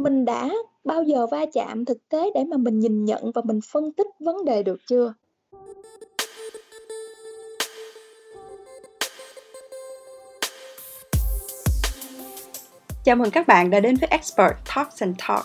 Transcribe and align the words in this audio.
Mình 0.00 0.24
đã 0.24 0.50
bao 0.84 1.02
giờ 1.02 1.26
va 1.26 1.46
chạm 1.52 1.84
thực 1.84 2.08
tế 2.08 2.30
để 2.34 2.44
mà 2.44 2.56
mình 2.56 2.80
nhìn 2.80 3.04
nhận 3.04 3.32
và 3.34 3.42
mình 3.44 3.60
phân 3.72 3.92
tích 3.92 4.06
vấn 4.20 4.44
đề 4.44 4.62
được 4.62 4.80
chưa? 4.86 5.14
Chào 13.04 13.16
mừng 13.16 13.30
các 13.30 13.46
bạn 13.46 13.70
đã 13.70 13.80
đến 13.80 13.96
với 13.96 14.08
Expert 14.08 14.52
Talks 14.74 15.02
and 15.02 15.16
Talk, 15.28 15.44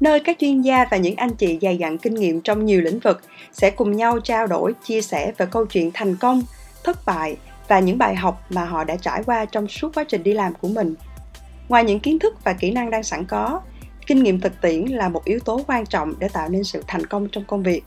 nơi 0.00 0.20
các 0.20 0.36
chuyên 0.38 0.60
gia 0.60 0.86
và 0.90 0.96
những 0.96 1.16
anh 1.16 1.34
chị 1.34 1.58
dày 1.62 1.76
dặn 1.76 1.98
kinh 1.98 2.14
nghiệm 2.14 2.40
trong 2.40 2.64
nhiều 2.64 2.80
lĩnh 2.80 2.98
vực 2.98 3.20
sẽ 3.52 3.70
cùng 3.70 3.96
nhau 3.96 4.20
trao 4.20 4.46
đổi, 4.46 4.74
chia 4.84 5.00
sẻ 5.02 5.32
về 5.38 5.46
câu 5.50 5.66
chuyện 5.66 5.90
thành 5.94 6.16
công, 6.20 6.42
thất 6.84 6.98
bại 7.06 7.36
và 7.68 7.80
những 7.80 7.98
bài 7.98 8.14
học 8.14 8.42
mà 8.50 8.64
họ 8.64 8.84
đã 8.84 8.96
trải 8.96 9.22
qua 9.26 9.44
trong 9.44 9.68
suốt 9.68 9.94
quá 9.94 10.04
trình 10.04 10.22
đi 10.22 10.32
làm 10.32 10.54
của 10.54 10.68
mình. 10.68 10.94
Ngoài 11.68 11.84
những 11.84 12.00
kiến 12.00 12.18
thức 12.18 12.34
và 12.44 12.52
kỹ 12.52 12.70
năng 12.70 12.90
đang 12.90 13.02
sẵn 13.02 13.24
có, 13.24 13.60
kinh 14.12 14.22
nghiệm 14.22 14.40
thực 14.40 14.60
tiễn 14.60 14.84
là 14.84 15.08
một 15.08 15.24
yếu 15.24 15.38
tố 15.44 15.60
quan 15.66 15.86
trọng 15.86 16.14
để 16.18 16.28
tạo 16.28 16.48
nên 16.48 16.64
sự 16.64 16.82
thành 16.86 17.06
công 17.06 17.28
trong 17.32 17.44
công 17.44 17.62
việc. 17.62 17.82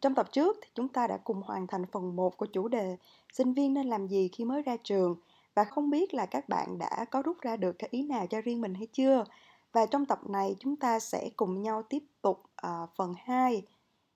Trong 0.00 0.14
tập 0.14 0.28
trước 0.32 0.56
thì 0.62 0.68
chúng 0.74 0.88
ta 0.88 1.06
đã 1.06 1.18
cùng 1.24 1.42
hoàn 1.42 1.66
thành 1.66 1.84
phần 1.92 2.16
1 2.16 2.36
của 2.36 2.46
chủ 2.46 2.68
đề, 2.68 2.96
sinh 3.32 3.52
viên 3.52 3.74
nên 3.74 3.86
làm 3.86 4.06
gì 4.06 4.28
khi 4.32 4.44
mới 4.44 4.62
ra 4.62 4.76
trường 4.84 5.16
và 5.54 5.64
không 5.64 5.90
biết 5.90 6.14
là 6.14 6.26
các 6.26 6.48
bạn 6.48 6.78
đã 6.78 7.04
có 7.10 7.22
rút 7.22 7.40
ra 7.40 7.56
được 7.56 7.72
cái 7.78 7.88
ý 7.92 8.02
nào 8.02 8.26
cho 8.26 8.40
riêng 8.40 8.60
mình 8.60 8.74
hay 8.74 8.86
chưa. 8.86 9.24
Và 9.72 9.86
trong 9.86 10.06
tập 10.06 10.20
này 10.28 10.56
chúng 10.60 10.76
ta 10.76 10.98
sẽ 10.98 11.30
cùng 11.36 11.62
nhau 11.62 11.82
tiếp 11.82 12.02
tục 12.22 12.42
uh, 12.66 12.90
phần 12.96 13.14
2 13.24 13.62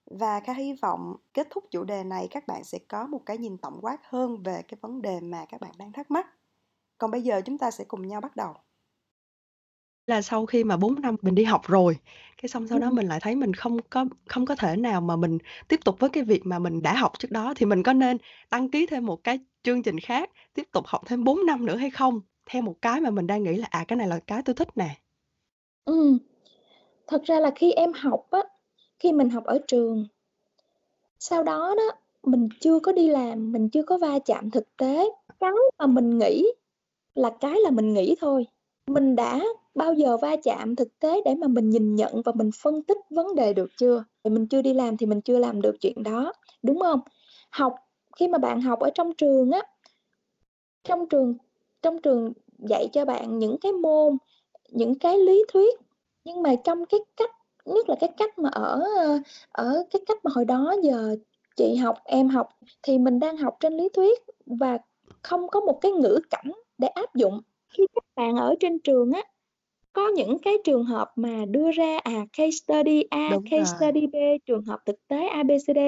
và 0.06 0.40
Kha 0.40 0.52
hy 0.52 0.72
vọng 0.72 1.16
kết 1.34 1.46
thúc 1.50 1.64
chủ 1.70 1.84
đề 1.84 2.04
này 2.04 2.28
các 2.30 2.46
bạn 2.46 2.64
sẽ 2.64 2.78
có 2.88 3.06
một 3.06 3.20
cái 3.26 3.38
nhìn 3.38 3.58
tổng 3.58 3.78
quát 3.82 3.98
hơn 4.02 4.42
về 4.42 4.62
cái 4.62 4.78
vấn 4.80 5.02
đề 5.02 5.20
mà 5.20 5.44
các 5.48 5.60
bạn 5.60 5.72
đang 5.78 5.92
thắc 5.92 6.10
mắc. 6.10 6.26
Còn 6.98 7.10
bây 7.10 7.22
giờ 7.22 7.40
chúng 7.44 7.58
ta 7.58 7.70
sẽ 7.70 7.84
cùng 7.84 8.06
nhau 8.06 8.20
bắt 8.20 8.36
đầu. 8.36 8.54
Là 10.06 10.22
sau 10.22 10.46
khi 10.46 10.64
mà 10.64 10.76
4 10.76 11.00
năm 11.00 11.16
mình 11.22 11.34
đi 11.34 11.44
học 11.44 11.62
rồi, 11.66 11.96
cái 12.42 12.48
xong 12.48 12.68
sau 12.68 12.78
đó 12.78 12.90
mình 12.90 13.06
lại 13.08 13.20
thấy 13.22 13.34
mình 13.36 13.54
không 13.54 13.76
có 13.90 14.04
không 14.28 14.46
có 14.46 14.56
thể 14.56 14.76
nào 14.76 15.00
mà 15.00 15.16
mình 15.16 15.38
tiếp 15.68 15.80
tục 15.84 15.96
với 16.00 16.10
cái 16.10 16.24
việc 16.24 16.46
mà 16.46 16.58
mình 16.58 16.82
đã 16.82 16.94
học 16.94 17.12
trước 17.18 17.30
đó, 17.30 17.54
thì 17.56 17.66
mình 17.66 17.82
có 17.82 17.92
nên 17.92 18.16
đăng 18.50 18.70
ký 18.70 18.86
thêm 18.86 19.06
một 19.06 19.24
cái 19.24 19.38
chương 19.62 19.82
trình 19.82 20.00
khác, 20.00 20.30
tiếp 20.54 20.68
tục 20.72 20.86
học 20.86 21.02
thêm 21.06 21.24
4 21.24 21.46
năm 21.46 21.66
nữa 21.66 21.76
hay 21.76 21.90
không? 21.90 22.20
Theo 22.50 22.62
một 22.62 22.76
cái 22.82 23.00
mà 23.00 23.10
mình 23.10 23.26
đang 23.26 23.42
nghĩ 23.42 23.54
là, 23.56 23.66
à, 23.70 23.84
cái 23.88 23.96
này 23.96 24.08
là 24.08 24.18
cái 24.26 24.42
tôi 24.44 24.54
thích 24.54 24.68
nè. 24.76 24.90
Ừm. 25.84 26.18
Thật 27.06 27.22
ra 27.24 27.40
là 27.40 27.50
khi 27.56 27.72
em 27.72 27.92
học 27.92 28.26
á, 28.30 28.40
khi 28.98 29.12
mình 29.12 29.30
học 29.30 29.44
ở 29.44 29.58
trường 29.68 30.06
sau 31.20 31.42
đó 31.42 31.74
đó, 31.76 31.92
mình 32.22 32.48
chưa 32.60 32.80
có 32.80 32.92
đi 32.92 33.08
làm, 33.08 33.52
mình 33.52 33.68
chưa 33.68 33.82
có 33.82 33.98
va 33.98 34.18
chạm 34.26 34.50
thực 34.50 34.76
tế, 34.76 35.04
cái 35.40 35.50
mà 35.78 35.86
mình 35.86 36.18
nghĩ 36.18 36.46
là 37.14 37.30
cái 37.40 37.56
là 37.64 37.70
mình 37.70 37.94
nghĩ 37.94 38.16
thôi. 38.20 38.46
Mình 38.86 39.16
đã 39.16 39.40
bao 39.74 39.94
giờ 39.94 40.16
va 40.16 40.36
chạm 40.42 40.76
thực 40.76 40.98
tế 40.98 41.20
để 41.24 41.34
mà 41.34 41.46
mình 41.48 41.70
nhìn 41.70 41.94
nhận 41.94 42.22
và 42.22 42.32
mình 42.34 42.50
phân 42.62 42.82
tích 42.82 42.98
vấn 43.10 43.34
đề 43.34 43.52
được 43.52 43.70
chưa? 43.76 44.04
Mình 44.24 44.46
chưa 44.46 44.62
đi 44.62 44.74
làm 44.74 44.96
thì 44.96 45.06
mình 45.06 45.20
chưa 45.20 45.38
làm 45.38 45.62
được 45.62 45.76
chuyện 45.80 46.02
đó, 46.02 46.32
đúng 46.62 46.80
không? 46.80 47.00
Học 47.50 47.74
khi 48.16 48.28
mà 48.28 48.38
bạn 48.38 48.60
học 48.60 48.80
ở 48.80 48.90
trong 48.94 49.12
trường 49.14 49.50
á, 49.50 49.62
trong 50.84 51.08
trường 51.08 51.34
trong 51.82 51.98
trường 52.02 52.32
dạy 52.58 52.88
cho 52.92 53.04
bạn 53.04 53.38
những 53.38 53.56
cái 53.60 53.72
môn, 53.72 54.16
những 54.70 54.98
cái 54.98 55.18
lý 55.18 55.44
thuyết, 55.52 55.80
nhưng 56.24 56.42
mà 56.42 56.54
trong 56.64 56.86
cái 56.86 57.00
cách 57.16 57.30
nhất 57.64 57.88
là 57.88 57.96
cái 58.00 58.10
cách 58.16 58.38
mà 58.38 58.48
ở, 58.52 58.82
ờ, 58.98 59.18
ở 59.52 59.84
cái 59.90 60.02
cách 60.06 60.18
mà 60.24 60.30
hồi 60.34 60.44
đó 60.44 60.74
giờ 60.82 61.16
chị 61.56 61.76
học, 61.76 61.96
em 62.04 62.28
học 62.28 62.48
thì 62.82 62.98
mình 62.98 63.18
đang 63.20 63.36
học 63.36 63.56
trên 63.60 63.76
lý 63.76 63.88
thuyết 63.88 64.20
và 64.46 64.78
không 65.22 65.48
có 65.48 65.60
một 65.60 65.78
cái 65.80 65.92
ngữ 65.92 66.20
cảnh 66.30 66.52
để 66.78 66.88
áp 66.88 67.14
dụng. 67.14 67.40
Khi 67.68 67.86
các 67.94 68.04
bạn 68.16 68.36
ở 68.36 68.54
trên 68.60 68.78
trường 68.78 69.12
á, 69.12 69.22
có 69.94 70.08
những 70.08 70.38
cái 70.38 70.54
trường 70.64 70.84
hợp 70.84 71.12
mà 71.16 71.44
đưa 71.50 71.70
ra, 71.72 71.98
à, 72.04 72.26
case 72.32 72.50
study 72.50 73.02
A, 73.10 73.30
Đúng 73.32 73.44
case 73.50 73.64
rồi. 73.64 73.66
study 73.78 74.06
B, 74.06 74.14
trường 74.46 74.62
hợp 74.64 74.78
thực 74.86 75.08
tế 75.08 75.26
ABCD, 75.28 75.78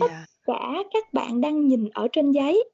tất 0.00 0.06
Yeah. 0.10 0.28
cả 0.46 0.82
các 0.92 1.12
bạn 1.12 1.40
đang 1.40 1.68
nhìn 1.68 1.88
ở 1.94 2.08
trên 2.12 2.32
giấy 2.32 2.64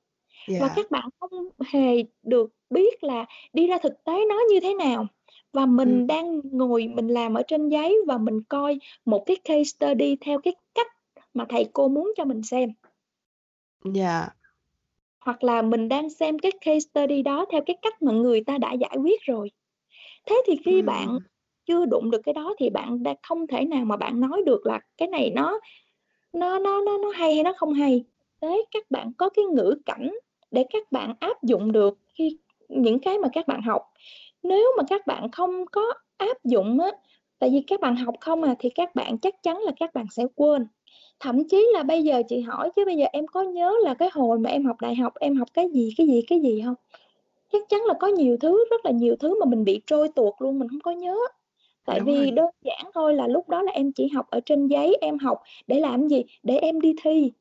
và 0.49 0.67
Yeah. 0.67 0.73
các 0.77 0.91
bạn 0.91 1.09
không 1.21 1.31
hề 1.69 2.05
được 2.23 2.51
biết 2.71 3.05
là 3.05 3.27
đi 3.53 3.67
ra 3.67 3.79
thực 3.83 4.05
tế 4.05 4.13
nó 4.29 4.37
như 4.53 4.61
thế 4.61 4.75
nào. 4.75 5.07
Và 5.53 5.67
mình 5.67 6.07
đang 6.07 6.41
ngồi 6.45 6.89
mình 6.89 7.09
làm 7.09 7.35
ở 7.35 7.43
trên 7.49 7.69
giấy 7.69 7.97
và 8.07 8.19
mình 8.19 8.43
coi 8.49 8.79
một 9.05 9.23
cái 9.27 9.37
case 9.45 9.65
study 9.65 10.17
theo 10.21 10.41
cái 10.41 10.55
cách 10.75 10.87
mà 11.35 11.47
thầy 11.49 11.65
cô 11.73 11.89
muốn 11.89 12.13
cho 12.17 12.25
mình 12.25 12.43
xem. 12.43 12.71
Yeah. 13.95 14.29
Hoặc 15.21 15.45
là 15.45 15.63
mình 15.63 15.89
đang 15.89 16.11
xem 16.11 16.39
cái 16.39 16.53
case 16.61 16.81
study 16.81 17.23
đó 17.23 17.47
theo 17.53 17.61
cái 17.67 17.77
cách 17.83 18.03
mà 18.03 18.13
người 18.13 18.45
ta 18.45 18.59
đã 18.59 18.73
giải 18.73 18.97
quyết 19.03 19.23
rồi. 19.23 19.51
Thế 20.27 20.43
thì 20.47 20.57
khi 20.65 20.83
bạn 20.83 21.09
Ừm. 21.09 21.19
chưa 21.67 21.87
đụng 21.87 22.11
được 22.11 22.21
cái 22.25 22.33
đó 22.33 22.55
thì 22.59 22.71
bạn 22.71 23.03
đã 23.03 23.15
không 23.23 23.47
thể 23.47 23.65
nào 23.65 23.85
mà 23.85 23.97
bạn 23.97 24.21
nói 24.21 24.43
được 24.47 24.67
là 24.67 24.81
cái 24.97 25.09
này 25.09 25.31
nó 25.31 25.61
nó 26.33 26.59
nó 26.59 26.83
nó 26.87 26.99
nó 26.99 27.11
hay 27.11 27.35
hay 27.35 27.45
nó 27.45 27.53
không 27.57 27.73
hay. 27.75 28.05
Thế 28.43 28.65
các 28.71 28.91
bạn 28.91 29.13
có 29.19 29.29
cái 29.29 29.45
ngữ 29.45 29.75
cảnh 29.87 30.11
để 30.51 30.65
các 30.73 30.93
bạn 30.93 31.15
áp 31.21 31.43
dụng 31.43 31.73
được 31.73 31.99
khi 32.15 32.39
những 32.69 32.99
cái 32.99 33.19
mà 33.19 33.29
các 33.33 33.49
bạn 33.49 33.63
học. 33.63 33.83
Nếu 34.43 34.73
mà 34.79 34.83
các 34.91 35.07
bạn 35.07 35.31
không 35.31 35.67
có 35.73 35.83
áp 36.17 36.45
dụng 36.45 36.81
á, 36.81 36.91
tại 37.39 37.51
vì 37.51 37.63
các 37.67 37.81
bạn 37.81 37.97
học 37.97 38.15
không 38.21 38.43
à, 38.43 38.55
thì 38.59 38.71
các 38.71 38.95
bạn 38.95 39.19
chắc 39.19 39.35
chắn 39.43 39.59
là 39.59 39.73
các 39.81 39.95
bạn 39.95 40.07
sẽ 40.11 40.25
quên. 40.37 40.67
Thậm 41.21 41.49
chí 41.49 41.67
là 41.75 41.83
bây 41.83 42.03
giờ 42.05 42.23
chị 42.29 42.41
hỏi 42.41 42.71
chứ 42.77 42.85
bây 42.87 42.97
giờ 42.97 43.07
em 43.13 43.27
có 43.27 43.43
nhớ 43.43 43.75
là 43.85 43.95
cái 43.95 44.11
hồi 44.13 44.39
mà 44.39 44.51
em 44.51 44.67
học 44.67 44.77
đại 44.83 44.95
học 44.97 45.13
em 45.21 45.37
học 45.37 45.49
cái 45.55 45.69
gì, 45.75 45.91
cái 45.99 46.07
gì, 46.07 46.23
cái 46.29 46.41
gì 46.41 46.61
hông? 46.61 46.75
Chắc 47.53 47.63
chắn 47.69 47.81
là 47.87 47.95
có 48.01 48.07
nhiều 48.09 48.37
thứ, 48.41 48.65
rất 48.71 48.85
là 48.85 48.91
nhiều 48.91 49.17
thứ 49.21 49.41
mà 49.41 49.47
mình 49.47 49.65
bị 49.65 49.83
trôi 49.87 50.09
tuột 50.09 50.35
luôn, 50.39 50.59
mình 50.59 50.69
hông 50.69 50.81
có 50.81 50.91
nhớ. 50.91 51.17
Tại 51.87 52.01
Đúng 52.01 52.07
vì 52.07 52.31
rồi. 52.31 52.33
đơn 52.33 52.51
giản 52.65 52.91
thôi 52.95 53.15
là 53.15 53.27
lúc 53.29 53.49
đó 53.49 53.63
là 53.63 53.73
em 53.73 53.93
chỉ 53.93 54.09
học 54.09 54.27
ở 54.31 54.41
trên 54.47 54.67
giấy, 54.69 54.99
em 55.01 55.19
học 55.19 55.39
để 55.67 55.81
làm 55.81 56.09
gì? 56.09 56.25
Để 56.43 56.59
em 56.59 56.81
đi 56.81 56.95
thi. 57.03 57.33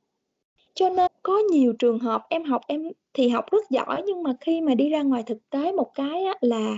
Cho 0.76 0.90
nên 0.90 1.12
có 1.24 1.40
nhiều 1.52 1.74
trường 1.80 2.00
hợp 2.00 2.24
em 2.30 2.44
học 2.44 2.62
em 2.68 2.84
thì 3.14 3.30
học 3.30 3.46
rất 3.52 3.70
giỏi 3.70 4.04
nhưng 4.08 4.24
mà 4.24 4.34
khi 4.42 4.62
mà 4.62 4.76
đi 4.76 4.90
ra 4.90 5.04
ngoài 5.04 5.24
thực 5.28 5.40
tế 5.50 5.72
một 5.74 5.92
cái 5.96 6.24
á 6.24 6.36
là 6.42 6.78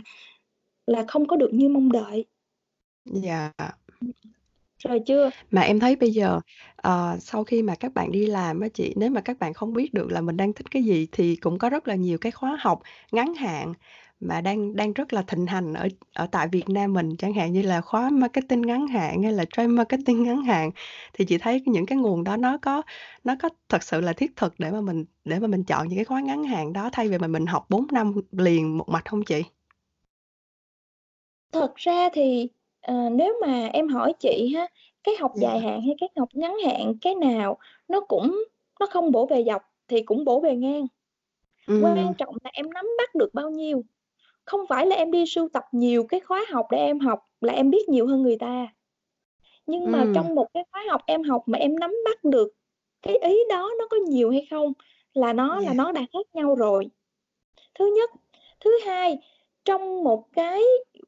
là 0.88 1.06
không 1.08 1.28
có 1.28 1.36
được 1.36 1.50
như 1.54 1.70
mong 1.70 1.92
đợi. 1.92 2.26
Yeah. 3.06 3.52
Rồi 4.84 5.00
chưa? 5.08 5.32
Mà 5.52 5.62
em 5.62 5.80
thấy 5.80 5.96
bây 5.96 6.12
giờ, 6.12 6.40
ờ, 6.76 7.18
sau 7.20 7.44
khi 7.44 7.62
mà 7.64 7.76
các 7.76 7.94
bạn 7.94 8.12
đi 8.12 8.26
làm 8.26 8.60
á 8.60 8.68
chị, 8.74 8.94
nếu 8.98 9.10
mà 9.10 9.22
các 9.22 9.40
bạn 9.40 9.54
không 9.54 9.74
biết 9.74 9.94
được 9.94 10.12
là 10.12 10.22
mình 10.22 10.38
đang 10.38 10.54
thích 10.54 10.72
cái 10.72 10.84
gì 10.84 11.08
thì 11.12 11.36
cũng 11.36 11.58
có 11.60 11.70
rất 11.70 11.88
là 11.88 11.96
nhiều 11.96 12.18
cái 12.18 12.32
khóa 12.32 12.58
học 12.60 12.80
ngắn 13.12 13.34
hạn 13.36 13.74
mà 14.20 14.42
đang 14.42 14.76
đang 14.76 14.94
rất 14.94 15.14
là 15.14 15.22
thịnh 15.28 15.46
hành 15.48 15.74
ở 15.74 15.88
ở 16.14 16.28
tại 16.32 16.48
Việt 16.52 16.70
Nam 16.70 16.94
mình, 16.94 17.10
chẳng 17.18 17.34
hạn 17.34 17.54
như 17.54 17.62
là 17.62 17.82
khóa 17.82 18.10
marketing 18.10 18.62
ngắn 18.62 18.88
hạn 18.88 19.24
hay 19.24 19.32
là 19.34 19.46
trade 19.46 19.68
marketing 19.68 20.24
ngắn 20.24 20.44
hạn. 20.44 20.72
Thì 21.14 21.26
chị 21.26 21.38
thấy 21.38 21.62
những 21.66 21.86
cái 21.86 21.98
nguồn 21.98 22.24
đó 22.24 22.38
nó 22.38 22.58
có 22.62 22.82
nó 23.24 23.36
có 23.40 23.50
thật 23.70 23.84
sự 23.84 24.02
là 24.02 24.14
thiết 24.14 24.32
thực 24.36 24.54
để 24.60 24.72
mà 24.72 24.82
mình 24.82 25.06
để 25.26 25.40
mà 25.40 25.48
mình 25.48 25.64
chọn 25.64 25.88
những 25.88 25.98
cái 25.98 26.06
khóa 26.06 26.20
ngắn 26.22 26.44
hạn 26.44 26.74
đó 26.74 26.90
thay 26.94 27.08
vì 27.10 27.18
mà 27.18 27.28
mình 27.28 27.46
học 27.46 27.66
4 27.70 27.88
năm 27.92 28.14
liền 28.32 28.78
một 28.78 28.90
mạch 28.90 29.10
hông 29.10 29.24
chị? 29.26 29.44
Thật 31.52 31.74
ra 31.76 32.10
thì, 32.14 32.50
ờ, 32.82 32.94
nếu 33.12 33.40
mà 33.42 33.68
em 33.74 33.88
hỏi 33.88 34.14
chị 34.20 34.54
ha, 34.56 34.68
cái 35.04 35.16
học 35.20 35.32
dài 35.36 35.52
Yeah. 35.52 35.64
hạn 35.64 35.82
hay 35.82 35.96
cái 36.00 36.10
học 36.18 36.30
ngắn 36.34 36.58
hạn, 36.66 36.94
cái 37.02 37.16
nào 37.16 37.58
nó 37.88 38.02
cũng 38.02 38.44
nó 38.80 38.86
không 38.86 39.12
bổ 39.12 39.26
về 39.26 39.44
dọc 39.44 39.62
thì 39.88 40.02
cũng 40.02 40.26
bổ 40.26 40.40
về 40.40 40.56
ngang. 40.56 40.88
Ừm. 41.68 41.82
Quan 41.84 42.14
trọng 42.16 42.36
là 42.44 42.50
em 42.54 42.70
nắm 42.74 42.86
bắt 42.98 43.16
được 43.16 43.34
bao 43.34 43.50
nhiêu. 43.50 43.84
Không 44.46 44.68
phải 44.68 44.86
là 44.88 44.96
em 44.96 45.12
đi 45.12 45.26
sưu 45.28 45.50
tập 45.54 45.64
nhiều 45.72 46.04
cái 46.10 46.20
khóa 46.20 46.46
học 46.52 46.68
để 46.72 46.78
em 46.78 47.00
học 47.00 47.20
là 47.42 47.54
em 47.54 47.70
biết 47.72 47.90
nhiều 47.90 48.08
hơn 48.08 48.24
người 48.24 48.38
ta. 48.38 48.68
Nhưng 49.66 49.92
mà 49.92 50.06
Ừm. 50.06 50.14
trong 50.14 50.36
một 50.36 50.48
cái 50.54 50.64
khóa 50.72 50.84
học 50.90 51.02
em 51.08 51.24
học 51.24 51.44
mà 51.46 51.58
em 51.58 51.80
nắm 51.80 51.92
bắt 52.06 52.24
được 52.24 52.54
cái 53.02 53.18
ý 53.18 53.40
đó 53.50 53.72
nó 53.80 53.88
có 53.90 53.98
nhiều 53.98 54.32
hay 54.32 54.48
không 54.50 54.74
là 55.14 55.34
nó 55.34 55.60
là 55.62 55.66
Yeah. 55.66 55.78
nó 55.78 55.92
đã 55.92 56.02
khác 56.14 56.28
nhau 56.36 56.56
rồi. 56.56 56.90
Thứ 57.76 57.94
nhất. 57.96 58.10
Thứ 58.60 58.72
hai, 58.86 59.18
trong 59.66 60.04
một 60.04 60.26
cái 60.34 60.62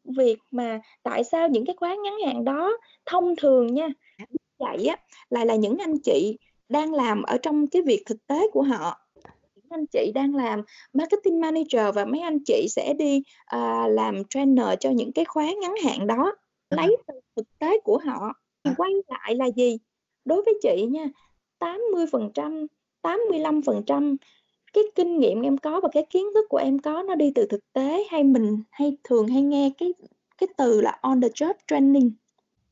việc 0.03 0.37
mà 0.51 0.81
tại 1.03 1.23
sao 1.23 1.47
những 1.47 1.65
cái 1.65 1.75
khóa 1.79 1.95
ngắn 2.03 2.13
hạn 2.25 2.43
đó 2.43 2.77
thông 3.05 3.35
thường 3.35 3.73
nha, 3.73 3.87
dạy 4.59 4.85
á 4.85 4.97
lại 5.29 5.45
là 5.45 5.55
những 5.55 5.77
anh 5.77 5.97
chị 5.99 6.37
đang 6.69 6.93
làm 6.93 7.23
ở 7.23 7.37
trong 7.37 7.67
cái 7.67 7.81
việc 7.81 8.03
thực 8.05 8.27
tế 8.27 8.47
của 8.51 8.61
họ. 8.61 8.99
Những 9.55 9.65
anh 9.69 9.85
chị 9.85 10.11
đang 10.15 10.35
làm 10.35 10.61
marketing 10.93 11.41
manager 11.41 11.95
và 11.95 12.05
mấy 12.05 12.19
anh 12.19 12.39
chị 12.45 12.67
sẽ 12.69 12.93
đi, 12.93 13.23
à, 13.45 13.87
làm 13.87 14.23
trainer 14.29 14.67
cho 14.79 14.89
những 14.89 15.11
cái 15.11 15.25
khóa 15.25 15.45
ngắn 15.61 15.75
hạn 15.83 16.07
đó, 16.07 16.35
À. 16.69 16.75
lấy 16.75 16.97
từ 17.07 17.13
thực 17.35 17.59
tế 17.59 17.79
của 17.79 17.97
họ. 18.05 18.33
À. 18.63 18.73
quay 18.77 18.91
lại 19.07 19.35
là 19.35 19.45
gì? 19.55 19.77
Đối 20.25 20.43
với 20.43 20.53
chị 20.61 20.85
nha, 20.91 21.05
80%, 21.59 22.67
85% 23.01 24.17
cái 24.73 24.83
kinh 24.95 25.19
nghiệm 25.19 25.41
em 25.41 25.57
có 25.57 25.79
và 25.83 25.89
cái 25.91 26.05
kiến 26.09 26.25
thức 26.33 26.45
của 26.49 26.57
em 26.57 26.79
có 26.79 27.03
nó 27.07 27.15
đi 27.15 27.31
từ 27.35 27.45
thực 27.45 27.73
tế 27.73 28.03
hay 28.11 28.23
mình 28.23 28.63
hay 28.71 28.97
thường 29.03 29.27
hay 29.27 29.41
nghe 29.41 29.71
cái 29.77 29.93
cái 30.37 30.47
từ 30.57 30.81
là 30.81 30.97
on 31.01 31.21
the 31.21 31.27
job 31.27 31.53
training. 31.67 32.11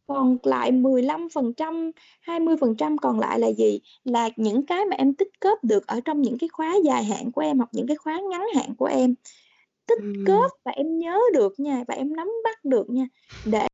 Còn 0.08 0.38
lại 0.44 0.72
15%, 0.72 1.92
20% 2.22 2.98
còn 2.98 3.20
lại 3.20 3.40
là 3.40 3.48
gì? 3.52 3.80
Là 4.04 4.30
những 4.36 4.66
cái 4.66 4.86
mà 4.86 4.96
em 4.96 5.14
tích 5.14 5.30
góp 5.42 5.64
được 5.64 5.88
ở 5.88 6.02
trong 6.06 6.22
những 6.22 6.38
cái 6.38 6.50
khóa 6.50 6.76
dài 6.84 7.04
hạn 7.04 7.32
của 7.32 7.42
em 7.42 7.58
hoặc 7.58 7.70
những 7.72 7.88
cái 7.88 7.98
khóa 7.98 8.22
ngắn 8.32 8.46
hạn 8.56 8.76
của 8.78 8.86
em. 8.86 9.16
Tích 9.88 10.00
góp 10.26 10.52
và 10.66 10.72
em 10.72 10.98
nhớ 11.00 11.20
được 11.34 11.60
nha, 11.60 11.84
và 11.88 11.96
em 11.96 12.16
nắm 12.16 12.32
bắt 12.44 12.66
được 12.66 12.90
nha, 12.90 13.08
để 13.44 13.68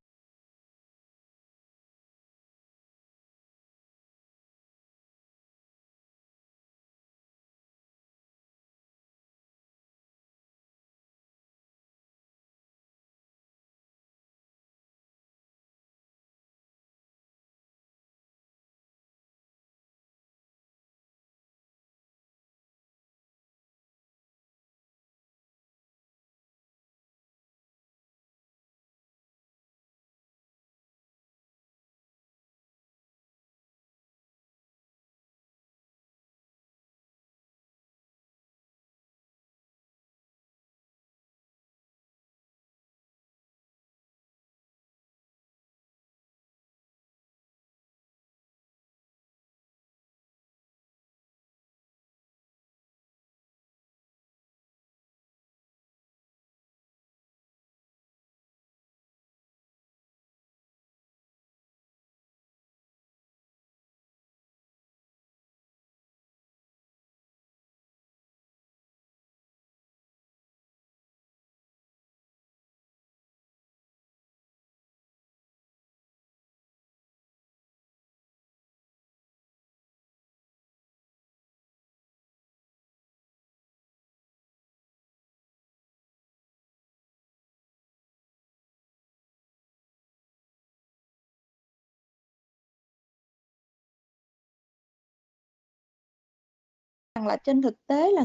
rằng 97.28 97.30
là 97.30 97.38
trên 97.38 97.62
thực 97.62 97.88
tế 97.88 98.12
là 98.12 98.24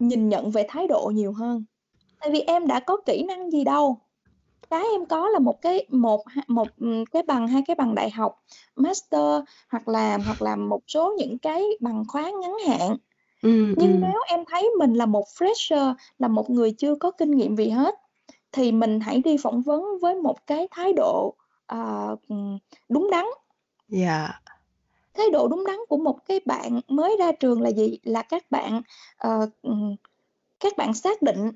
nhìn 0.00 0.30
nhận 0.30 0.50
về 0.50 0.66
thái 0.68 0.88
độ 0.88 1.12
nhiều 1.14 1.32
hơn. 1.32 1.64
Tại 2.20 2.30
vì 2.32 2.40
em 2.40 2.68
đã 2.68 2.80
có 2.80 2.98
kỹ 3.06 3.24
năng 3.28 3.50
gì 3.52 3.64
đâu. 3.64 3.98
Cái 4.70 4.84
em 4.92 5.06
có 5.06 5.28
là 5.28 5.38
một 5.40 5.62
cái 5.62 5.86
một 5.90 6.24
một, 6.48 6.68
ừm, 6.80 7.06
cái 7.06 7.22
bằng, 7.24 7.48
hai 7.48 7.62
cái 7.68 7.76
bằng 7.76 7.94
đại 7.94 8.10
học, 8.10 8.36
master 8.76 9.22
hoặc 9.72 9.88
là 9.88 10.18
hoặc 10.18 10.42
là 10.42 10.56
một 10.56 10.80
số 10.88 11.14
những 11.18 11.38
cái 11.40 11.64
bằng 11.80 12.04
khóa 12.08 12.22
ngắn 12.42 12.54
hạn. 12.68 12.96
Ừm, 13.42 13.74
Nhưng 13.76 14.00
ừm. 14.00 14.00
nếu 14.00 14.20
em 14.28 14.40
thấy 14.50 14.70
mình 14.78 14.94
là 14.94 15.06
một 15.06 15.24
fresher, 15.40 15.94
là 16.18 16.28
một 16.28 16.50
người 16.50 16.72
chưa 16.78 16.96
có 16.96 17.10
kinh 17.12 17.30
nghiệm 17.32 17.56
gì 17.58 17.70
hết, 17.70 17.94
thì 18.52 18.72
mình 18.72 19.00
hãy 19.00 19.20
đi 19.24 19.36
phỏng 19.42 19.62
vấn 19.62 19.82
với 20.02 20.16
một 20.16 20.46
cái 20.48 20.68
thái 20.72 20.94
độ, 20.94 21.36
ừm, 22.28 22.58
đúng 22.88 23.10
đắn. 23.10 23.26
Dạ. 23.88 24.40
Thái 25.14 25.30
độ 25.30 25.48
đúng 25.48 25.64
đắn 25.66 25.76
của 25.88 25.96
một 25.96 26.26
cái 26.26 26.40
bạn 26.46 26.80
mới 26.88 27.16
ra 27.18 27.32
trường 27.32 27.60
là 27.62 27.70
gì? 27.70 27.98
Là 28.02 28.22
các 28.22 28.50
bạn, 28.50 28.82
ừm, 29.62 29.96
các 30.60 30.76
bạn 30.76 30.94
xác 30.94 31.22
định 31.22 31.52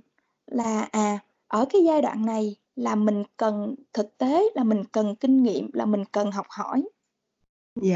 là, 0.47 0.89
à, 0.93 1.19
ở 1.49 1.65
cái 1.71 1.85
giai 1.85 2.03
đoạn 2.03 2.27
này 2.27 2.57
là 2.77 2.95
mình 2.95 3.25
cần 3.37 3.75
thực 3.93 4.19
tế, 4.19 4.45
là 4.55 4.65
mình 4.65 4.85
cần 4.93 5.17
kinh 5.17 5.43
nghiệm, 5.43 5.71
là 5.73 5.85
mình 5.87 6.05
cần 6.13 6.31
học 6.33 6.47
hỏi. 6.51 6.85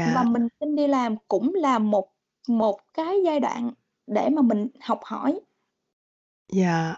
Và 0.03 0.23
Dạ. 0.23 0.23
mình 0.23 0.47
xin 0.59 0.75
đi 0.75 0.87
làm 0.87 1.15
cũng 1.27 1.53
là 1.55 1.79
một 1.79 2.09
một 2.47 2.77
cái 2.93 3.17
giai 3.25 3.39
đoạn 3.39 3.71
để 4.07 4.29
mà 4.29 4.41
mình 4.41 4.67
học 4.81 4.99
hỏi. 5.03 5.39
Dạ. 6.47 6.95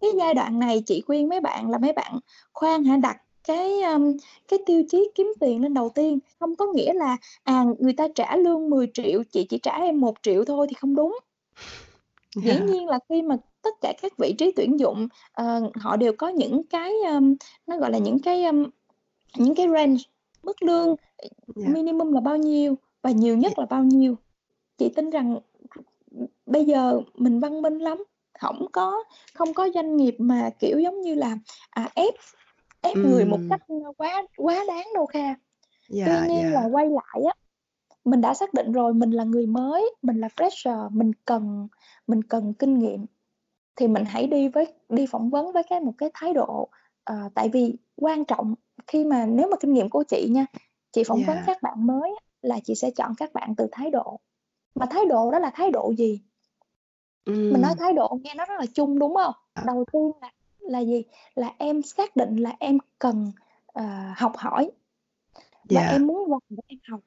Cái 0.00 0.10
giai 0.18 0.34
đoạn 0.34 0.58
này 0.58 0.82
chị 0.86 1.00
khuyên 1.06 1.28
mấy 1.28 1.40
bạn 1.40 1.70
là 1.70 1.78
mấy 1.78 1.92
bạn 1.92 2.18
khoan 2.52 2.84
hả 2.84 2.96
đặt 2.96 3.16
cái, 3.46 3.82
ưm, 3.82 4.12
cái 4.48 4.58
tiêu 4.66 4.82
chí 4.90 5.10
kiếm 5.14 5.32
tiền 5.40 5.62
lên 5.62 5.74
đầu 5.74 5.88
tiên, 5.90 6.18
không 6.40 6.56
có 6.56 6.66
nghĩa 6.74 6.92
là, 6.94 7.16
à, 7.44 7.64
người 7.78 7.92
ta 7.92 8.08
trả 8.14 8.36
lương 8.36 8.70
10.000.000 8.70 9.22
chị 9.32 9.44
chỉ 9.50 9.58
trả 9.62 9.72
em 9.76 10.00
1.000.000 10.00 10.44
thôi 10.44 10.66
thì 10.70 10.74
không 10.74 10.94
đúng. 10.96 11.18
Dĩ 12.36 12.58
Dạ. 12.58 12.64
nhiên 12.66 12.86
là 12.88 12.98
khi 13.08 13.22
mà 13.22 13.36
tất 13.62 13.70
cả 13.80 13.92
các 14.02 14.12
vị 14.18 14.34
trí 14.38 14.52
tuyển 14.56 14.80
dụng, 14.80 15.08
ờ, 15.32 15.70
họ 15.74 15.96
đều 15.96 16.12
có 16.18 16.28
những 16.28 16.62
cái, 16.64 16.92
ưm, 17.10 17.36
nó 17.66 17.78
gọi 17.78 17.90
là 17.92 17.98
những 17.98 18.18
cái, 18.22 18.44
ưm, 18.44 18.64
những 19.38 19.54
cái 19.54 19.68
range, 19.68 19.96
mức 20.42 20.62
lương, 20.62 20.96
Dạ. 21.56 21.68
minimum 21.68 22.12
là 22.12 22.20
bao 22.20 22.36
nhiêu 22.36 22.74
và 23.02 23.10
nhiều 23.10 23.36
nhất 23.36 23.58
là 23.58 23.66
bao 23.70 23.84
nhiêu. 23.84 24.16
Chị 24.78 24.88
tin 24.96 25.10
rằng, 25.10 25.38
bây 26.46 26.64
giờ 26.64 27.00
mình 27.14 27.40
văn 27.40 27.62
minh 27.62 27.78
lắm, 27.78 28.04
hổng 28.40 28.66
có 28.72 29.04
không 29.34 29.54
có 29.54 29.68
doanh 29.74 29.96
nghiệp 29.96 30.16
mà, 30.18 30.50
kiểu, 30.60 30.78
giống 30.80 31.00
như 31.02 31.14
là, 31.14 31.38
à, 31.70 31.90
ép 31.94 32.14
ép 32.80 32.96
người 32.96 33.24
một 33.24 33.40
cách, 33.50 33.60
quá 33.96 34.22
quá 34.36 34.64
đáng 34.68 34.86
đâu 34.94 35.06
Kha. 35.06 35.34
Tuy 35.88 35.94
Dạ, 36.06 36.26
nhiên 36.28 36.52
là 36.52 36.62
dạ. 36.62 36.68
quay 36.72 36.86
lại 36.90 37.24
á, 37.26 37.34
mình 38.04 38.20
đã 38.20 38.34
xác 38.34 38.54
định 38.54 38.72
rồi, 38.72 38.94
mình 38.94 39.10
là 39.10 39.24
người 39.24 39.46
mới, 39.46 39.94
mình 40.02 40.20
là 40.20 40.28
fresher, 40.36 40.90
mình 40.90 41.12
cần 41.24 41.68
mình 42.06 42.22
cần 42.22 42.52
kinh 42.54 42.78
nghiệm, 42.78 43.06
thì 43.76 43.88
mình 43.88 44.04
hãy 44.04 44.26
đi 44.26 44.48
với 44.48 44.66
đi 44.88 45.06
phỏng 45.06 45.30
vấn 45.30 45.52
với 45.52 45.62
cái 45.70 45.80
một 45.80 45.92
cái 45.98 46.10
thái 46.14 46.32
độ 46.34 46.68
ờ, 47.04 47.16
tại 47.34 47.48
vì 47.48 47.76
quan 47.96 48.24
trọng 48.24 48.54
khi 48.86 49.04
mà 49.04 49.26
nếu 49.26 49.48
mà 49.50 49.56
kinh 49.60 49.72
nghiệm 49.72 49.90
của 49.90 50.04
chị 50.08 50.28
nha, 50.30 50.46
chị 50.92 51.04
phỏng 51.04 51.18
vấn 51.26 51.36
Dạ. 51.36 51.42
các 51.46 51.62
bạn 51.62 51.86
mới 51.86 52.10
là 52.42 52.60
chị 52.64 52.74
sẽ 52.74 52.90
chọn 52.90 53.14
các 53.16 53.32
bạn 53.32 53.54
từ 53.56 53.66
thái 53.72 53.90
độ. 53.90 54.20
Mà 54.74 54.86
thái 54.90 55.06
độ 55.06 55.30
đó 55.30 55.38
là 55.38 55.50
thái 55.54 55.70
độ 55.70 55.92
gì? 55.98 56.20
Mình 57.26 57.62
nói 57.62 57.74
thái 57.78 57.92
độ 57.92 58.18
nghe 58.22 58.34
nó 58.34 58.44
rất 58.44 58.54
là 58.60 58.66
chung, 58.74 58.98
đúng 58.98 59.16
hông? 59.16 59.34
Ờ. 59.54 59.62
Đầu 59.66 59.84
tiên 59.92 60.10
là 60.20 60.30
là 60.70 60.80
gì? 60.80 61.04
Là 61.34 61.52
em 61.58 61.82
xác 61.82 62.16
định 62.16 62.36
là 62.36 62.52
em 62.60 62.78
cần, 62.98 63.32
ờ, 63.66 63.84
học 64.16 64.32
hỏi 64.36 64.70
và 65.70 65.80
Dạ. 65.80 65.88
em 65.88 66.06
muốn 66.06 66.30
vào 66.30 66.40
để 66.50 66.62
em 66.68 66.78
học. 66.90 67.00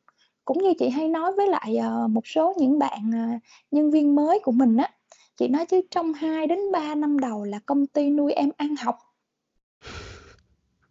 Cũng 0.46 0.58
như 0.60 0.74
chị 0.80 0.90
hay 0.90 1.10
nói 1.10 1.34
với 1.38 1.48
lại, 1.48 1.78
ờ, 1.78 2.08
một 2.10 2.28
số 2.28 2.54
những 2.58 2.80
bạn, 2.80 3.12
ờ, 3.14 3.40
nhân 3.72 3.92
viên 3.92 4.16
mới 4.16 4.40
của 4.44 4.52
mình 4.54 4.78
á, 4.78 4.92
chị 5.38 5.48
nói 5.48 5.66
chứ 5.66 5.82
trong 5.92 6.14
2 6.14 6.48
đến 6.48 6.60
3 6.74 6.96
năm 6.96 7.20
đầu 7.20 7.44
là 7.46 7.60
công 7.66 7.88
ty 7.88 8.12
nuôi 8.12 8.34
em 8.34 8.50
ăn 8.58 8.76
học. 8.78 8.98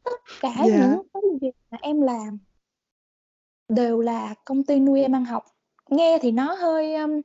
Tất 0.05 0.21
cả 0.41 0.55
Dạ. 0.55 0.75
những 0.75 1.03
cái 1.15 1.23
việc 1.41 1.53
mà 1.71 1.79
em 1.83 2.01
làm 2.03 2.39
đều 3.69 4.01
là 4.01 4.35
công 4.45 4.63
ty 4.65 4.81
nuôi 4.81 5.01
em 5.03 5.13
ăn 5.15 5.25
học. 5.25 5.45
Nghe 5.91 6.19
thì 6.23 6.33
nó 6.33 6.55
hơi, 6.55 6.95
ưm, 6.95 7.21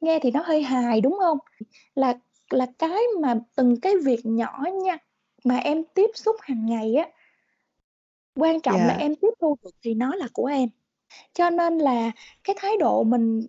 nghe 0.00 0.18
thì 0.22 0.30
nó 0.30 0.42
hơi 0.46 0.62
hài, 0.62 1.00
đúng 1.00 1.18
hông? 1.20 1.38
Là 1.94 2.14
là 2.54 2.66
cái 2.78 2.98
mà 3.22 3.34
từng 3.56 3.80
cái 3.80 3.94
việc 4.04 4.20
nhỏ 4.26 4.64
nha, 4.84 4.98
mà 5.44 5.56
em 5.56 5.84
tiếp 5.94 6.10
xúc 6.14 6.36
hàng 6.42 6.66
ngày 6.66 6.94
á 6.94 7.08
quan 8.36 8.60
trọng 8.60 8.86
là 8.86 8.94
Dạ. 8.94 8.98
em 8.98 9.14
tiếp 9.16 9.28
thu 9.40 9.56
được 9.64 9.70
thì 9.84 9.94
nó 9.94 10.14
là 10.14 10.28
của 10.32 10.46
em. 10.46 10.68
Cho 11.34 11.50
nên 11.50 11.78
là 11.78 12.10
cái 12.44 12.56
thái 12.60 12.72
độ 12.80 13.04
mình 13.04 13.46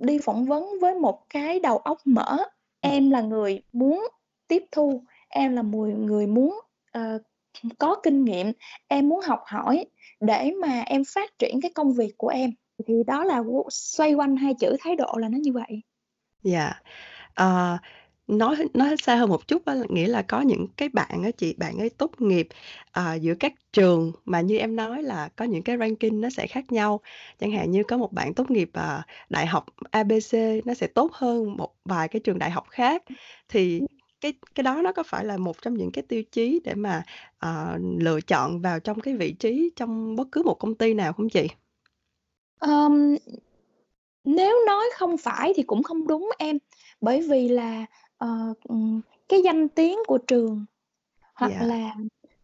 đi 0.00 0.18
phỏng 0.24 0.46
vấn 0.46 0.66
với 0.80 0.94
một 0.94 1.26
cái 1.30 1.60
đầu 1.60 1.78
óc 1.78 1.98
mở, 2.06 2.38
em 2.80 3.10
là 3.10 3.20
người 3.20 3.62
muốn 3.72 4.08
tiếp 4.48 4.64
thu, 4.72 5.04
em 5.28 5.52
là 5.56 5.62
người 5.98 6.26
muốn, 6.26 6.60
ờ, 6.92 7.18
có 7.78 7.96
kinh 8.02 8.24
nghiệm, 8.24 8.52
em 8.88 9.08
muốn 9.08 9.20
học 9.24 9.42
hỏi 9.46 9.86
để 10.20 10.52
mà 10.62 10.82
em 10.86 11.02
phát 11.14 11.38
triển 11.38 11.60
cái 11.62 11.72
công 11.74 11.92
việc 11.94 12.14
của 12.18 12.28
em, 12.28 12.50
thì 12.86 12.94
đó 13.06 13.24
là 13.24 13.42
xoay 13.70 14.14
quanh 14.14 14.36
hai 14.36 14.54
chữ 14.54 14.76
thái 14.80 14.96
độ 14.96 15.14
là 15.18 15.28
nó 15.28 15.38
như 15.42 15.52
vậy. 15.52 15.82
Dạ. 16.42 16.72
Ờ, 17.34 17.78
nói 18.38 18.56
nói 18.74 18.96
xa 19.02 19.16
hơn 19.16 19.28
một 19.28 19.48
chút 19.48 19.64
á, 19.64 19.74
nghĩa 19.88 20.08
là 20.08 20.22
có 20.22 20.40
những 20.40 20.66
cái 20.76 20.88
bạn 20.88 21.22
á 21.24 21.30
chị, 21.30 21.54
bạn 21.58 21.78
ấy 21.78 21.90
tốt 21.90 22.10
nghiệp, 22.20 22.48
à, 22.92 23.14
giữa 23.14 23.34
các 23.40 23.52
trường 23.72 24.12
mà 24.24 24.40
như 24.40 24.58
em 24.58 24.76
nói 24.76 25.02
là 25.02 25.28
có 25.36 25.44
những 25.44 25.62
cái 25.62 25.76
ranking 25.78 26.20
nó 26.20 26.30
sẽ 26.30 26.46
khác 26.46 26.72
nhau. 26.72 27.00
Chẳng 27.40 27.52
hạn 27.52 27.70
như 27.70 27.82
có 27.82 27.96
một 27.96 28.12
bạn 28.12 28.34
tốt 28.34 28.50
nghiệp, 28.50 28.70
à, 28.72 29.06
đại 29.30 29.46
học 29.46 29.66
ABC 29.90 30.34
nó 30.64 30.74
sẽ 30.74 30.86
tốt 30.86 31.12
hơn 31.12 31.56
một 31.56 31.74
vài 31.84 32.08
cái 32.08 32.20
trường 32.20 32.38
đại 32.38 32.50
học 32.50 32.64
khác. 32.70 33.02
Thì 33.48 33.80
cái 34.20 34.32
cái 34.54 34.64
đó 34.64 34.80
nó 34.82 34.92
có 34.92 35.02
phải 35.02 35.24
là 35.24 35.36
một 35.36 35.62
trong 35.62 35.74
những 35.74 35.92
cái 35.92 36.04
tiêu 36.08 36.22
chí 36.32 36.60
để 36.64 36.74
mà, 36.74 37.02
à, 37.38 37.78
lựa 37.98 38.20
chọn 38.20 38.60
vào 38.60 38.80
trong 38.80 39.00
cái 39.00 39.14
vị 39.16 39.32
trí 39.32 39.70
trong 39.76 40.16
bất 40.16 40.28
cứ 40.32 40.42
một 40.42 40.54
công 40.54 40.74
ty 40.74 40.94
nào 40.94 41.12
không 41.12 41.28
chị? 41.28 41.48
Um, 42.60 43.16
nếu 44.24 44.56
nói 44.66 44.84
không 44.94 45.16
phải 45.18 45.52
thì 45.56 45.62
cũng 45.62 45.82
không 45.82 46.06
đúng 46.06 46.30
em, 46.38 46.58
bởi 47.00 47.20
vì 47.30 47.48
là, 47.48 47.86
ờ, 48.22 48.54
ừm, 48.68 49.00
cái 49.28 49.42
danh 49.44 49.68
tiếng 49.68 49.98
của 50.06 50.18
trường 50.18 50.64
hoặc 51.34 51.52
Dạ. 51.52 51.62
là 51.62 51.94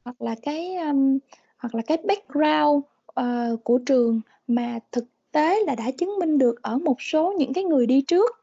hoặc 0.04 0.23
là 0.23 0.37
cái, 0.42 0.76
ưm, 0.76 1.18
hoặc 1.58 1.75
là 1.75 1.82
cái 1.87 1.99
background, 2.08 2.85
ờ, 3.06 3.56
của 3.64 3.78
trường 3.87 4.20
mà 4.49 4.78
thực 4.92 5.04
tế 5.32 5.61
là 5.66 5.75
đã 5.75 5.90
chứng 5.99 6.18
minh 6.20 6.38
được 6.38 6.62
ở 6.62 6.78
một 6.78 7.02
số 7.02 7.35
những 7.38 7.52
cái 7.52 7.64
người 7.64 7.87
đi 7.87 8.02
trước. 8.02 8.37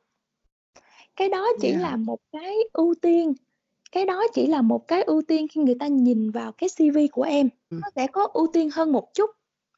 Cái 1.15 1.29
đó 1.29 1.47
chỉ 1.61 1.73
là 1.75 1.95
Dạ. 1.95 1.97
một 1.97 2.19
cái 2.31 2.55
ưu 2.73 2.93
tiên, 3.01 3.33
cái 3.91 4.05
đó 4.05 4.23
chỉ 4.33 4.47
là 4.47 4.61
một 4.61 4.87
cái 4.87 5.03
ưu 5.03 5.21
tiên 5.21 5.47
khi 5.51 5.61
người 5.61 5.75
ta 5.79 5.87
nhìn 5.87 6.31
vào 6.31 6.51
cái 6.51 6.69
CV 6.69 6.97
của 7.11 7.23
em, 7.23 7.49
Ừm. 7.69 7.85
nó 7.85 7.89
sẽ 7.95 8.07
có 8.07 8.27
ưu 8.33 8.47
tiên 8.53 8.69
hơn 8.73 8.91
một 8.91 9.13
chút, 9.13 9.29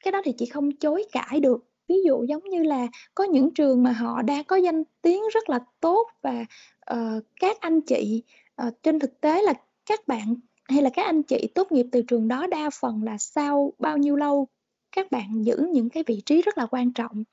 cái 0.04 0.12
đó 0.12 0.22
thì 0.24 0.32
chị 0.38 0.46
không 0.46 0.72
chối 0.76 1.04
cãi 1.12 1.40
được. 1.40 1.64
Ví 1.88 1.96
dụ 2.06 2.24
giống 2.28 2.44
như 2.44 2.62
là 2.62 2.86
có 3.14 3.24
những 3.24 3.50
trường 3.54 3.82
mà 3.82 3.92
họ 3.92 4.22
đã 4.22 4.42
có 4.48 4.56
danh 4.56 4.82
tiếng 5.02 5.22
rất 5.34 5.50
là 5.50 5.60
tốt 5.80 6.08
và, 6.22 6.44
ờ, 6.88 7.20
các 7.40 7.60
anh 7.60 7.80
chị, 7.80 8.22
ờ, 8.54 8.70
trên 8.82 8.98
thực 8.98 9.20
tế 9.20 9.42
là 9.42 9.54
các 9.86 10.08
bạn 10.08 10.34
hay 10.68 10.82
là 10.82 10.90
các 10.94 11.06
anh 11.06 11.22
chị 11.22 11.48
tốt 11.54 11.72
nghiệp 11.72 11.86
từ 11.92 12.02
trường 12.02 12.28
đó 12.28 12.46
đa 12.46 12.70
phần 12.80 13.02
là 13.04 13.18
sau 13.18 13.72
bao 13.78 13.96
nhiêu 13.98 14.16
lâu 14.16 14.48
các 14.96 15.10
bạn 15.10 15.42
giữ 15.44 15.56
những 15.72 15.90
cái 15.90 16.02
vị 16.06 16.22
trí 16.26 16.42
rất 16.42 16.58
là 16.58 16.66
quan 16.70 16.92
trọng. 16.92 17.24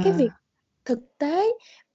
Cái 0.00 0.12
việc 0.18 0.30
À. 0.30 0.40
thực 0.84 1.00
tế 1.18 1.46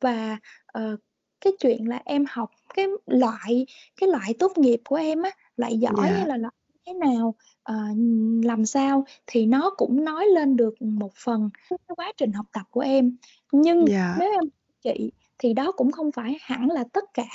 và, 0.01 0.39
ờ, 0.67 0.97
cái 1.41 1.53
chuyện 1.59 1.89
là 1.89 2.01
em 2.05 2.25
học 2.29 2.51
cái 2.75 2.87
loại 3.07 3.67
cái 4.01 4.09
loại 4.09 4.35
tốt 4.39 4.57
nghiệp 4.57 4.81
của 4.85 4.97
em 4.97 5.23
á, 5.23 5.31
loại 5.57 5.77
giỏi 5.79 6.13
hay 6.13 6.13
Dạ. 6.15 6.27
là 6.27 6.37
loại 6.37 6.53
thế 6.87 6.93
nào, 6.93 7.35
ừm, 7.65 8.41
làm 8.43 8.65
sao 8.67 9.05
thì 9.27 9.45
nó 9.47 9.71
cũng 9.77 10.05
nói 10.05 10.25
lên 10.27 10.57
được 10.57 10.75
một 10.81 11.11
phần 11.15 11.49
cái 11.87 11.95
quá 11.97 12.13
trình 12.17 12.33
học 12.33 12.45
tập 12.53 12.63
của 12.71 12.81
em. 12.81 13.17
Nhưng 13.53 13.89
Dạ. 13.89 14.15
nếu 14.15 14.31
em 14.31 14.43
chị 14.83 15.11
thì 15.43 15.53
đó 15.53 15.71
cũng 15.71 15.91
không 15.91 16.11
phải 16.11 16.37
hẳn 16.41 16.67
là 16.71 16.83
tất 16.93 17.03
cả, 17.13 17.25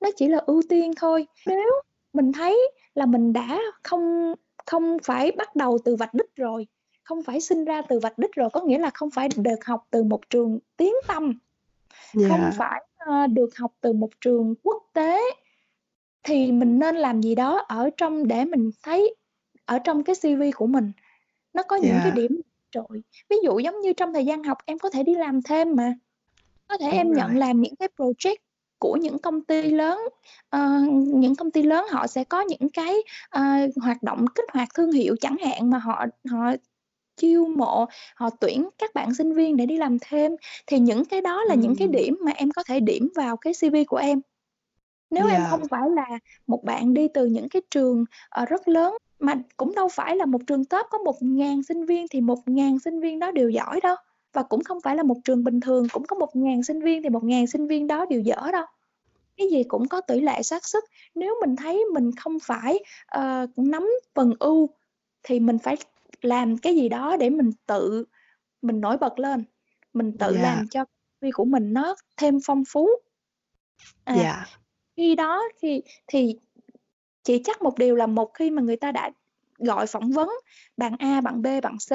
nó 0.00 0.10
chỉ 0.16 0.28
là 0.28 0.38
ưu 0.46 0.62
tiên 0.68 0.92
thôi. 0.96 1.26
Nếu 1.46 1.70
mình 2.12 2.32
thấy 2.32 2.70
là 2.94 3.06
mình 3.06 3.32
đã 3.32 3.58
không 3.82 4.34
không 4.66 4.96
phải 5.04 5.32
bắt 5.32 5.56
đầu 5.56 5.78
từ 5.84 5.96
vạch 5.96 6.14
đích 6.14 6.36
rồi, 6.36 6.66
không 7.02 7.22
phải 7.22 7.40
sinh 7.40 7.64
ra 7.64 7.82
từ 7.88 7.98
vạch 7.98 8.18
đích 8.18 8.32
rồi, 8.34 8.50
có 8.50 8.60
nghĩa 8.60 8.78
là 8.78 8.90
không 8.94 9.10
phải 9.10 9.28
được 9.36 9.64
học 9.64 9.84
từ 9.90 10.02
một 10.02 10.30
trường 10.30 10.58
tiếng 10.76 10.94
tăm, 11.08 11.38
không 12.12 12.40
Dạ. 12.40 12.50
phải, 12.58 12.84
ờ, 12.96 13.26
được 13.26 13.56
học 13.56 13.72
từ 13.80 13.92
một 13.92 14.10
trường 14.20 14.54
quốc 14.62 14.82
tế, 14.92 15.20
thì 16.22 16.52
mình 16.52 16.78
nên 16.78 16.96
làm 16.96 17.22
gì 17.22 17.34
đó 17.34 17.64
ở 17.68 17.90
trong 17.96 18.28
để 18.28 18.44
mình 18.44 18.70
thấy 18.82 19.14
ở 19.64 19.78
trong 19.78 20.04
cái 20.04 20.16
CV 20.16 20.42
của 20.56 20.66
mình 20.66 20.92
nó 21.52 21.62
có 21.62 21.76
những 21.76 22.00
cái 22.02 22.10
Dạ. 22.10 22.14
điểm 22.14 22.40
trội. 22.70 23.02
Ví 23.30 23.36
dụ 23.44 23.58
giống 23.58 23.80
như 23.80 23.92
trong 23.92 24.12
thời 24.12 24.24
gian 24.26 24.42
học 24.44 24.58
em 24.66 24.78
có 24.78 24.90
thể 24.90 25.02
đi 25.02 25.14
làm 25.14 25.42
thêm 25.42 25.76
mà, 25.76 25.94
có 26.68 26.78
thể 26.78 26.90
Đúng 26.90 26.92
em 26.92 27.12
nhận 27.12 27.30
rồi. 27.30 27.38
làm 27.38 27.60
những 27.60 27.76
cái 27.76 27.88
project 27.96 28.36
của 28.78 28.96
những 28.96 29.18
công 29.18 29.40
ty 29.44 29.62
lớn, 29.70 29.98
ờ, 30.50 30.68
những 31.06 31.34
công 31.36 31.50
ty 31.50 31.62
lớn 31.62 31.86
họ 31.90 32.06
sẽ 32.06 32.24
có 32.24 32.40
những 32.40 32.68
cái, 32.72 32.94
ờ, 33.30 33.42
hoạt 33.82 34.02
động 34.02 34.24
kích 34.34 34.44
hoạt 34.52 34.68
thương 34.74 34.92
hiệu 34.92 35.16
chẳng 35.20 35.36
hạn 35.44 35.70
mà 35.70 35.78
họ 35.78 36.04
họ 36.30 36.52
chiêu 37.16 37.46
mộ, 37.48 37.86
họ 38.16 38.30
tuyển 38.40 38.68
các 38.78 38.94
bạn 38.94 39.14
sinh 39.14 39.34
viên 39.34 39.56
để 39.56 39.66
đi 39.66 39.76
làm 39.78 39.98
thêm, 40.00 40.32
thì 40.66 40.78
những 40.78 41.04
cái 41.04 41.20
đó 41.20 41.44
là 41.44 41.54
những 41.54 41.76
cái 41.76 41.88
điểm 41.88 42.18
mà 42.26 42.32
em 42.32 42.50
có 42.52 42.62
thể 42.68 42.80
điểm 42.80 43.08
vào 43.16 43.36
cái 43.36 43.54
CV 43.54 43.76
của 43.88 43.96
em. 43.96 44.20
Nếu 45.10 45.28
em 45.28 45.44
Dạ. 45.44 45.50
không 45.50 45.62
phải 45.70 45.90
là 45.90 46.08
một 46.48 46.64
bạn 46.64 46.94
đi 46.94 47.08
từ 47.14 47.26
những 47.26 47.48
cái 47.50 47.62
trường, 47.72 48.04
ờ, 48.30 48.46
rất 48.46 48.68
lớn, 48.68 48.94
mà 49.20 49.34
cũng 49.58 49.74
đâu 49.76 49.88
phải 49.88 50.16
là 50.16 50.26
một 50.26 50.40
trường 50.46 50.66
top 50.66 50.86
có 50.90 50.98
1.000 50.98 51.62
sinh 51.64 51.86
viên 51.86 52.06
thì 52.12 52.22
1.000 52.22 52.78
sinh 52.80 53.00
viên 53.00 53.18
đó 53.20 53.32
đều 53.32 53.50
giỏi 53.50 53.80
đâu, 53.82 53.96
và 54.36 54.42
cũng 54.42 54.64
không 54.64 54.80
phải 54.80 54.96
là 54.96 55.02
một 55.02 55.16
trường 55.24 55.44
bình 55.44 55.60
thường 55.60 55.86
cũng 55.92 56.06
có 56.06 56.16
1.000 56.16 56.62
sinh 56.62 56.80
viên 56.82 57.02
thì 57.02 57.08
1.000 57.08 57.46
sinh 57.46 57.66
viên 57.66 57.86
đó 57.86 58.06
đều 58.10 58.20
dở 58.20 58.50
đâu. 58.52 58.64
Cái 59.36 59.48
gì 59.50 59.64
cũng 59.64 59.88
có 59.88 60.00
tỷ 60.00 60.20
lệ 60.20 60.42
xác 60.42 60.66
suất, 60.66 60.84
nếu 61.14 61.34
mình 61.40 61.56
thấy 61.56 61.84
mình 61.94 62.10
không 62.16 62.38
phải, 62.42 62.78
ờ, 63.06 63.46
nắm 63.56 63.90
phần 64.14 64.32
ưu 64.38 64.68
thì 65.22 65.40
mình 65.40 65.58
phải 65.58 65.76
làm 66.22 66.58
cái 66.58 66.74
gì 66.74 66.88
đó 66.88 67.16
để 67.16 67.30
mình 67.30 67.50
tự 67.66 68.04
mình 68.62 68.80
nổi 68.80 68.96
bật 68.96 69.18
lên, 69.18 69.44
mình 69.92 70.18
tự 70.18 70.32
Dạ. 70.34 70.42
làm 70.42 70.68
cho 70.68 70.84
CV 71.20 71.26
của 71.34 71.44
mình 71.44 71.72
nó 71.72 71.96
thêm 72.16 72.38
phong 72.44 72.64
phú. 72.68 72.88
À, 74.04 74.14
Dạ. 74.16 74.46
khi 74.96 75.14
đó 75.14 75.42
thì 75.60 75.82
thì 76.06 76.38
chị 77.22 77.40
chắc 77.44 77.62
một 77.62 77.78
điều 77.78 77.96
là 77.96 78.06
một 78.06 78.34
khi 78.34 78.50
mà 78.50 78.62
người 78.62 78.76
ta 78.76 78.92
đã 78.92 79.10
gọi 79.58 79.86
phỏng 79.86 80.10
vấn 80.10 80.28
bạn 80.76 80.96
A, 80.98 81.20
bạn 81.20 81.42
B, 81.42 81.46
bạn 81.62 81.76
C, 81.78 81.90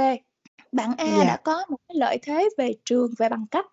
bạn 0.71 0.91
A 0.97 1.05
Dạ. 1.19 1.23
đã 1.27 1.37
có 1.37 1.65
một 1.69 1.77
cái 1.87 1.95
lợi 1.97 2.17
thế 2.21 2.49
về 2.57 2.73
trường, 2.85 3.11
về 3.19 3.29
bằng 3.29 3.45
cấp. 3.51 3.65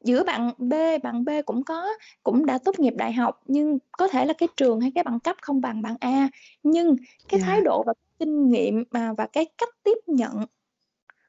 Giữa 0.00 0.24
bạn 0.24 0.52
B, 0.58 0.72
bạn 1.02 1.24
B 1.24 1.28
cũng 1.46 1.64
có 1.64 1.88
cũng 2.22 2.46
đã 2.46 2.58
tốt 2.58 2.78
nghiệp 2.78 2.94
đại 2.96 3.12
học, 3.12 3.42
nhưng 3.46 3.78
có 3.92 4.08
thể 4.08 4.24
là 4.26 4.32
cái 4.38 4.48
trường 4.56 4.80
hay 4.80 4.92
cái 4.94 5.04
bằng 5.04 5.20
cấp 5.20 5.36
không 5.42 5.60
bằng 5.60 5.82
bạn 5.82 5.96
A, 6.00 6.28
nhưng 6.62 6.96
cái 7.28 7.40
thái 7.40 7.56
Dạ. 7.58 7.64
độ 7.64 7.82
và 7.86 7.92
kinh 8.18 8.50
nghiệm, 8.50 8.84
à, 8.90 9.12
và 9.18 9.26
cái 9.26 9.46
cách 9.58 9.68
tiếp 9.82 9.98
nhận 10.06 10.32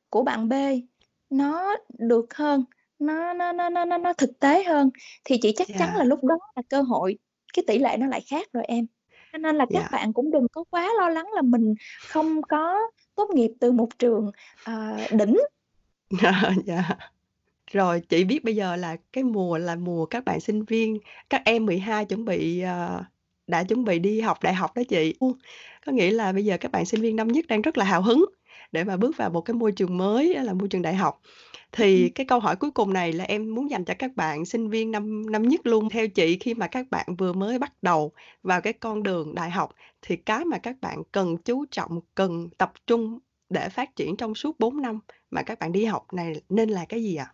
của 0.09 0.23
bạn 0.23 0.49
B 0.49 0.53
nó 1.29 1.75
được 1.97 2.33
hơn, 2.35 2.63
nó 2.99 3.33
nó 3.33 3.51
nó 3.51 3.69
nó 3.69 3.85
nó 3.85 3.97
nó 3.97 4.13
thực 4.13 4.39
tế 4.39 4.63
hơn, 4.63 4.89
thì 5.23 5.37
chị 5.41 5.53
chắc 5.55 5.67
chắn 5.67 5.89
là 5.89 5.97
Dạ. 5.97 6.03
lúc 6.03 6.23
đó 6.23 6.37
là 6.55 6.61
cơ 6.69 6.81
hội 6.81 7.17
cái 7.53 7.63
tỷ 7.67 7.79
lệ 7.79 7.97
nó 7.99 8.07
lại 8.07 8.21
khác 8.29 8.47
rồi 8.53 8.63
em. 8.67 8.85
Cho 9.31 9.37
nên 9.37 9.55
là 9.55 9.65
các 9.65 9.83
Dạ. 9.83 9.87
bạn 9.91 10.13
cũng 10.13 10.31
đừng 10.31 10.47
có 10.51 10.63
quá 10.69 10.89
lo 10.99 11.09
lắng 11.09 11.27
là 11.33 11.41
mình 11.41 11.75
không 12.07 12.41
có 12.41 12.79
tốt 13.17 13.29
nghiệp 13.33 13.51
từ 13.59 13.71
một 13.71 13.89
trường, 13.99 14.31
uh, 14.69 15.11
đỉnh. 15.11 15.37
Dạ. 16.65 16.83
Rồi, 17.71 18.01
chị 18.09 18.23
biết 18.23 18.43
bây 18.43 18.55
giờ 18.55 18.75
là 18.75 18.97
cái 19.13 19.23
mùa 19.23 19.57
là 19.57 19.75
mùa 19.75 20.05
các 20.05 20.25
bạn 20.25 20.39
sinh 20.39 20.63
viên, 20.63 20.97
các 21.29 21.41
em 21.45 21.65
12 21.65 22.05
chuẩn 22.05 22.25
bị, 22.25 22.63
uh, 22.63 23.01
đã 23.47 23.63
chuẩn 23.63 23.83
bị 23.83 23.99
đi 23.99 24.21
học 24.21 24.43
đại 24.43 24.53
học 24.53 24.75
đó 24.75 24.81
chị. 24.89 25.13
Có 25.85 25.91
nghĩa 25.91 26.11
là 26.11 26.31
bây 26.31 26.45
giờ 26.45 26.57
các 26.57 26.71
bạn 26.71 26.85
sinh 26.85 27.01
viên 27.01 27.15
năm 27.15 27.27
nhất 27.27 27.45
đang 27.47 27.61
rất 27.61 27.77
là 27.77 27.85
hào 27.85 28.01
hứng 28.01 28.25
để 28.71 28.83
mà 28.83 28.97
bước 28.97 29.17
vào 29.17 29.29
một 29.29 29.41
cái 29.41 29.53
môi 29.55 29.71
trường 29.71 29.97
mới, 29.97 30.33
là 30.35 30.53
môi 30.53 30.67
trường 30.69 30.81
đại 30.81 30.95
học. 30.95 31.21
Thì 31.71 32.09
Ừm. 32.09 32.09
cái 32.09 32.25
câu 32.25 32.39
hỏi 32.39 32.55
cuối 32.55 32.71
cùng 32.71 32.93
này 32.93 33.13
là 33.13 33.23
em 33.23 33.55
muốn 33.55 33.69
dành 33.71 33.85
cho 33.85 33.93
các 33.99 34.11
bạn 34.15 34.45
sinh 34.45 34.69
viên 34.69 34.91
năm 34.91 35.31
năm 35.31 35.43
nhất 35.43 35.61
luôn. 35.67 35.89
Theo 35.89 36.07
chị 36.07 36.37
khi 36.39 36.53
mà 36.53 36.67
các 36.67 36.87
bạn 36.91 37.07
vừa 37.17 37.33
mới 37.33 37.59
bắt 37.59 37.73
đầu 37.81 38.11
vào 38.43 38.61
cái 38.61 38.73
con 38.73 39.03
đường 39.03 39.35
đại 39.35 39.49
học, 39.51 39.69
thì 40.01 40.15
cái 40.17 40.45
mà 40.45 40.57
các 40.57 40.75
bạn 40.81 41.03
cần 41.11 41.37
chú 41.37 41.65
trọng, 41.71 41.99
cần 42.15 42.49
tập 42.57 42.73
trung 42.87 43.19
để 43.49 43.69
phát 43.69 43.95
triển 43.95 44.17
trong 44.17 44.35
suốt 44.35 44.59
4 44.59 44.81
năm 44.81 44.99
mà 45.31 45.41
các 45.43 45.59
bạn 45.59 45.71
đi 45.71 45.85
học 45.85 46.07
này 46.13 46.33
nên 46.49 46.69
là 46.69 46.85
cái 46.89 47.03
gì 47.03 47.15
ạ? 47.15 47.33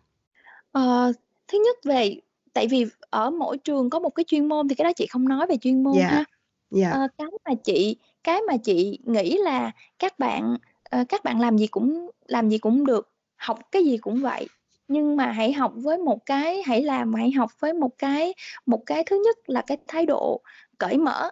Ờ, 0.72 1.12
thứ 1.48 1.58
nhất 1.64 1.76
về 1.84 2.16
tại 2.52 2.66
vì 2.70 2.84
ở 3.10 3.30
mỗi 3.30 3.58
trường 3.58 3.90
có 3.90 3.98
một 3.98 4.10
cái 4.10 4.24
chuyên 4.24 4.48
môn 4.48 4.68
thì 4.68 4.74
cái 4.74 4.84
đó 4.84 4.92
chị 4.96 5.06
không 5.06 5.28
nói 5.28 5.46
về 5.46 5.56
chuyên 5.56 5.82
môn 5.82 6.04
Dạ. 6.04 6.08
ha. 6.08 6.24
Dạ. 6.70 6.98
Ờ, 6.98 7.08
cái 7.18 7.26
mà 7.44 7.54
chị 7.64 7.96
cái 8.24 8.40
mà 8.48 8.56
chị 8.56 8.98
nghĩ 9.04 9.38
là 9.38 9.70
các 9.98 10.18
bạn, 10.18 10.56
ờ, 10.94 11.04
các 11.08 11.24
bạn 11.24 11.40
làm 11.40 11.58
gì 11.58 11.66
cũng 11.66 12.10
làm 12.26 12.48
gì 12.50 12.58
cũng 12.58 12.86
được, 12.86 13.10
học 13.36 13.58
cái 13.72 13.84
gì 13.84 13.96
cũng 13.98 14.22
vậy, 14.22 14.48
nhưng 14.88 15.16
mà 15.16 15.32
hãy 15.32 15.52
học 15.52 15.72
với 15.76 15.98
một 15.98 16.26
cái 16.26 16.62
hãy 16.66 16.82
làm 16.82 17.14
hãy 17.14 17.30
học 17.30 17.50
với 17.60 17.72
một 17.72 17.98
cái 17.98 18.34
một 18.66 18.82
cái 18.86 19.04
thứ 19.06 19.22
nhất 19.24 19.36
là 19.46 19.62
cái 19.66 19.78
thái 19.88 20.06
độ 20.06 20.40
cởi 20.78 20.98
mở. 20.98 21.30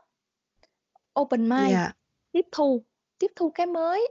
Open 1.21 1.49
mind, 1.49 1.73
Dạ. 1.73 1.93
tiếp 2.33 2.47
thu, 2.53 2.83
tiếp 3.19 3.33
thu 3.37 3.51
cái 3.51 3.67
mới. 3.67 4.09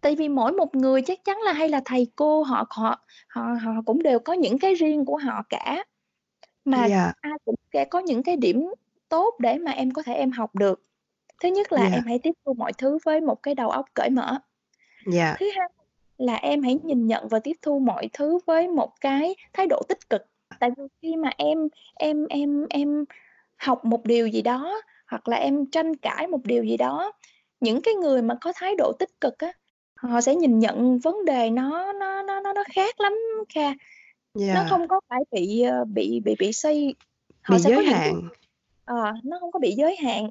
Tại 0.00 0.16
vì 0.16 0.28
mỗi 0.28 0.52
một 0.52 0.74
người 0.74 1.02
chắc 1.02 1.24
chắn 1.24 1.38
là 1.42 1.52
hay 1.52 1.68
là 1.68 1.80
thầy 1.84 2.06
cô 2.16 2.42
họ 2.42 2.66
họ 2.70 3.00
họ 3.28 3.42
họ 3.62 3.72
cũng 3.86 4.02
đều 4.02 4.18
có 4.18 4.32
những 4.32 4.58
cái 4.58 4.74
riêng 4.74 5.04
của 5.04 5.16
họ 5.16 5.42
cả, 5.48 5.84
mà 6.64 6.86
Dạ. 6.86 7.12
ai 7.20 7.32
cũng 7.44 7.54
sẽ 7.72 7.84
có 7.84 7.98
những 7.98 8.22
cái 8.22 8.36
điểm 8.36 8.70
tốt 9.08 9.34
để 9.40 9.58
mà 9.58 9.72
em 9.72 9.90
có 9.90 10.02
thể 10.02 10.14
em 10.14 10.30
học 10.32 10.54
được. 10.54 10.82
Thứ 11.42 11.48
nhất 11.48 11.72
là 11.72 11.88
Dạ. 11.90 11.96
em 11.96 12.04
hãy 12.06 12.18
tiếp 12.22 12.32
thu 12.46 12.54
mọi 12.54 12.72
thứ 12.78 12.98
với 13.04 13.20
một 13.20 13.42
cái 13.42 13.54
đầu 13.54 13.70
óc 13.70 13.86
cởi 13.94 14.10
mở. 14.10 14.38
Dạ. 15.06 15.36
Thứ 15.40 15.46
hai 15.56 15.68
là 16.18 16.34
em 16.34 16.62
hãy 16.62 16.78
nhìn 16.82 17.06
nhận 17.06 17.28
và 17.28 17.38
tiếp 17.38 17.56
thu 17.62 17.78
mọi 17.78 18.08
thứ 18.12 18.38
với 18.46 18.68
một 18.68 18.92
cái 19.00 19.34
thái 19.52 19.66
độ 19.66 19.82
tích 19.88 20.10
cực. 20.10 20.22
Tại 20.60 20.70
vì 20.76 20.82
khi 21.02 21.16
mà 21.16 21.30
em 21.36 21.68
em 21.94 22.26
em 22.26 22.66
em 22.70 23.04
học 23.56 23.84
một 23.84 24.04
điều 24.04 24.26
gì 24.26 24.42
đó, 24.42 24.80
hoặc 25.06 25.28
là 25.28 25.36
em 25.36 25.66
tranh 25.66 25.96
cãi 25.96 26.26
một 26.26 26.40
điều 26.44 26.64
gì 26.64 26.76
đó, 26.76 27.12
những 27.60 27.82
cái 27.82 27.94
người 27.94 28.22
mà 28.22 28.34
có 28.40 28.52
thái 28.56 28.74
độ 28.78 28.92
tích 28.98 29.20
cực 29.20 29.38
á, 29.38 29.52
họ 29.96 30.20
sẽ 30.20 30.34
nhìn 30.34 30.58
nhận 30.58 30.98
vấn 30.98 31.24
đề 31.24 31.50
nó 31.50 31.92
nó 31.92 32.22
nó 32.22 32.40
nó 32.40 32.52
nó 32.52 32.64
khác 32.74 33.00
lắm 33.00 33.12
Kha. 33.54 33.68
Nó 34.34 34.54
Dạ. 34.54 34.66
không 34.70 34.88
có 34.88 35.00
phải 35.08 35.20
bị, 35.30 35.60
ờ, 35.62 35.84
bị 35.84 36.20
bị 36.24 36.34
bị 36.38 36.52
xây 36.52 36.94
Họ 37.42 37.54
Bị 37.56 37.62
sẽ 37.62 37.70
có 37.70 37.74
giới 37.76 37.84
những 37.84 37.92
hạn. 37.94 38.28
ờ, 38.84 39.12
nó 39.24 39.38
hông 39.40 39.52
có 39.52 39.58
bị 39.58 39.72
giới 39.72 39.96
hạn, 39.96 40.30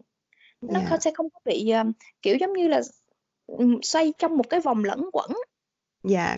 nó 0.61 0.79
Dạ. 0.79 0.85
không 0.89 0.99
sẽ 1.01 1.11
không 1.15 1.29
có 1.29 1.39
bị, 1.45 1.69
ờ, 1.69 1.83
kiểu, 2.21 2.37
giống 2.39 2.53
như 2.53 2.67
là, 2.67 2.81
xoay 3.83 4.13
trong 4.17 4.37
một 4.37 4.49
cái 4.49 4.59
vòng 4.59 4.83
lẩn 4.83 4.99
quẩn. 5.13 5.31
Dạ, 6.03 6.35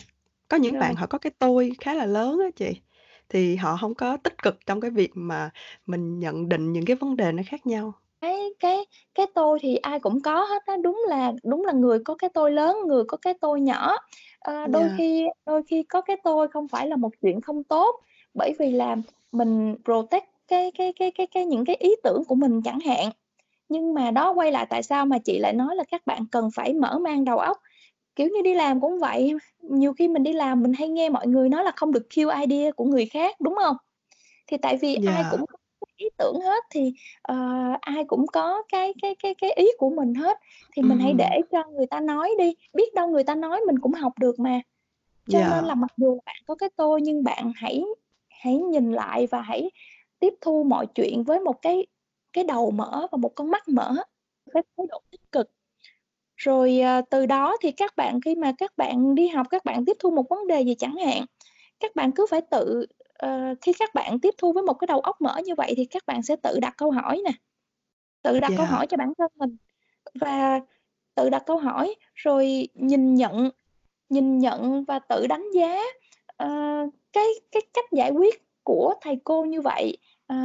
có 0.47 0.57
những 0.57 0.73
Rồi. 0.73 0.81
bạn 0.81 0.95
họ 0.95 1.07
có 1.07 1.17
cái 1.17 1.31
tôi 1.39 1.71
khá 1.79 1.93
là 1.93 2.05
lớn 2.05 2.39
á 2.39 2.49
chị, 2.55 2.81
thì 3.29 3.55
họ 3.55 3.77
hông 3.79 3.95
có 3.95 4.17
tích 4.17 4.43
cực 4.43 4.65
trong 4.65 4.81
cái 4.81 4.91
việc 4.91 5.11
mà 5.13 5.49
mình 5.85 6.19
nhận 6.19 6.49
định 6.49 6.73
những 6.73 6.85
cái 6.85 6.95
vấn 6.95 7.15
đề 7.15 7.31
nó 7.31 7.43
khác 7.47 7.67
nhau. 7.67 7.93
Cái 8.21 8.49
cái 8.59 8.85
cái 9.15 9.25
tôi 9.35 9.59
thì 9.61 9.75
ai 9.75 9.99
cũng 9.99 10.21
có 10.21 10.43
hết 10.45 10.63
á, 10.65 10.77
đúng 10.83 11.03
là 11.07 11.33
đúng 11.43 11.65
là 11.65 11.73
người 11.73 11.99
có 12.05 12.15
cái 12.15 12.29
tôi 12.33 12.51
lớn, 12.51 12.77
người 12.87 13.03
có 13.07 13.17
cái 13.17 13.33
tôi 13.41 13.61
nhỏ. 13.61 13.97
Ờ, 14.39 14.67
đôi 14.67 14.83
Yeah. 14.83 14.97
khi 14.97 15.27
đôi 15.45 15.61
khi 15.67 15.83
có 15.83 16.01
cái 16.01 16.17
tôi 16.23 16.47
không 16.47 16.67
phải 16.67 16.87
là 16.87 16.95
một 16.95 17.09
chuyện 17.21 17.41
không 17.41 17.63
tốt, 17.63 17.95
bởi 18.33 18.53
vì 18.59 18.71
là 18.71 18.95
mình 19.31 19.75
protect 19.85 20.25
cái 20.47 20.71
cái 20.77 20.93
cái 20.93 21.11
cái 21.11 21.27
cái 21.27 21.45
những 21.45 21.65
cái 21.65 21.75
ý 21.75 21.89
tưởng 22.03 22.23
của 22.27 22.35
mình 22.35 22.61
chẳng 22.61 22.79
hạn. 22.79 23.09
Nhưng 23.71 23.93
mà 23.93 24.11
đó, 24.11 24.33
quay 24.33 24.51
lại 24.51 24.65
tại 24.69 24.83
sao 24.83 25.05
mà 25.05 25.17
chị 25.19 25.39
lại 25.39 25.53
nói 25.53 25.75
là 25.75 25.83
các 25.91 26.01
bạn 26.07 26.25
cần 26.31 26.49
phải 26.55 26.73
mở 26.73 26.99
mang 26.99 27.25
đầu 27.25 27.37
óc. 27.39 27.57
Kiểu 28.15 28.29
như, 28.29 28.41
đi 28.43 28.53
làm 28.55 28.81
cũng 28.81 28.99
vậy, 28.99 29.33
nhiều 29.61 29.93
khi 29.93 30.07
mình 30.07 30.23
đi 30.23 30.33
làm 30.33 30.63
mình 30.63 30.73
hay 30.73 30.89
nghe 30.89 31.09
mọi 31.09 31.27
người 31.27 31.49
nói 31.49 31.63
là 31.63 31.71
không 31.75 31.93
được 31.93 32.07
kill 32.15 32.29
idea 32.47 32.71
của 32.71 32.85
người 32.85 33.05
khác, 33.07 33.35
đúng 33.41 33.55
hông? 33.55 33.77
Thì 34.47 34.57
tại 34.63 34.77
vì 34.77 34.95
ai 34.95 35.23
Dạ. 35.23 35.29
cũng 35.29 35.45
có 35.47 35.57
ý 35.97 36.09
tưởng 36.17 36.41
hết, 36.41 36.63
thì, 36.71 36.93
ờ, 37.23 37.35
ai 37.81 38.05
cũng 38.07 38.27
có 38.33 38.63
cái 38.71 38.93
cái 39.01 39.15
cái 39.23 39.35
cái 39.35 39.51
ý 39.53 39.67
của 39.79 39.89
mình 39.91 40.15
hết, 40.15 40.37
thì 40.75 40.83
mình 40.83 40.99
hãy 40.99 41.13
Ừm. 41.13 41.19
để 41.19 41.41
cho 41.51 41.63
người 41.77 41.87
ta 41.87 42.01
nói 42.01 42.31
đi, 42.39 42.55
biết 42.73 42.93
đâu 42.95 43.09
người 43.09 43.25
ta 43.25 43.35
nói 43.35 43.61
mình 43.67 43.79
cũng 43.79 43.93
học 43.93 44.13
được 44.19 44.39
mà. 44.39 44.61
Cho 45.29 45.43
nên 45.43 45.63
Dạ. 45.63 45.65
là 45.65 45.75
mặc 45.75 45.91
dù 45.97 46.19
bạn 46.27 46.35
có 46.47 46.55
cái 46.55 46.69
tôi 46.77 47.01
nhưng 47.03 47.23
bạn 47.25 47.53
hãy 47.57 47.83
hãy 48.43 48.55
nhìn 48.57 48.93
lại 48.93 49.27
và 49.27 49.41
hãy 49.41 49.71
tiếp 50.19 50.33
thu 50.41 50.63
mọi 50.63 50.87
chuyện 50.95 51.23
với 51.23 51.39
một 51.41 51.61
cái 51.61 51.87
cái 52.33 52.43
đầu 52.43 52.71
mở 52.71 53.07
và 53.11 53.17
một 53.17 53.29
con 53.35 53.51
mắt 53.51 53.67
mở, 53.67 53.95
với 54.53 54.63
thái 54.77 54.85
độ 54.89 55.01
tích 55.11 55.21
cực. 55.31 55.51
Rồi, 56.37 56.79
ờ, 56.79 57.01
từ 57.09 57.25
đó 57.25 57.57
thì 57.61 57.71
các 57.71 57.95
bạn 57.97 58.21
khi 58.21 58.35
mà 58.35 58.51
các 58.57 58.77
bạn 58.77 59.15
đi 59.15 59.27
học, 59.27 59.47
các 59.49 59.65
bạn 59.65 59.85
tiếp 59.85 59.97
thu 59.99 60.11
một 60.11 60.29
vấn 60.29 60.47
đề 60.47 60.61
gì 60.61 60.75
chẳng 60.75 60.95
hạn, 61.05 61.25
các 61.79 61.95
bạn 61.95 62.11
cứ 62.11 62.25
phải 62.29 62.41
tự 62.51 62.85
ờ, 63.13 63.55
khi 63.61 63.73
các 63.79 63.93
bạn 63.95 64.19
tiếp 64.19 64.33
thu 64.37 64.53
với 64.53 64.63
một 64.63 64.73
cái 64.73 64.87
đầu 64.87 64.99
óc 64.99 65.21
mở 65.21 65.37
như 65.45 65.55
vậy 65.55 65.73
thì 65.77 65.85
các 65.85 66.03
bạn 66.07 66.23
sẽ 66.23 66.35
tự 66.35 66.59
đặt 66.61 66.73
câu 66.77 66.91
hỏi 66.91 67.21
nè, 67.25 67.31
tự 68.23 68.39
đặt 68.39 68.53
câu 68.55 68.65
Dạ. 68.65 68.71
hỏi 68.71 68.87
cho 68.87 68.97
bản 68.97 69.13
thân 69.17 69.31
mình 69.35 69.57
và 70.21 70.61
tự 71.15 71.29
đặt 71.29 71.43
câu 71.45 71.57
hỏi 71.57 71.95
rồi 72.15 72.69
nhìn 72.75 73.15
nhận 73.15 73.51
nhìn 74.09 74.39
nhận 74.39 74.85
và 74.85 74.99
tự 74.99 75.27
đánh 75.27 75.45
giá, 75.55 75.79
ờ, 76.37 76.47
cái 77.13 77.27
cái 77.51 77.61
cách 77.73 77.85
giải 77.91 78.11
quyết 78.11 78.43
của 78.63 78.93
thầy 79.01 79.17
cô 79.23 79.45
như 79.45 79.61
vậy, 79.61 79.97
ờ, 80.27 80.35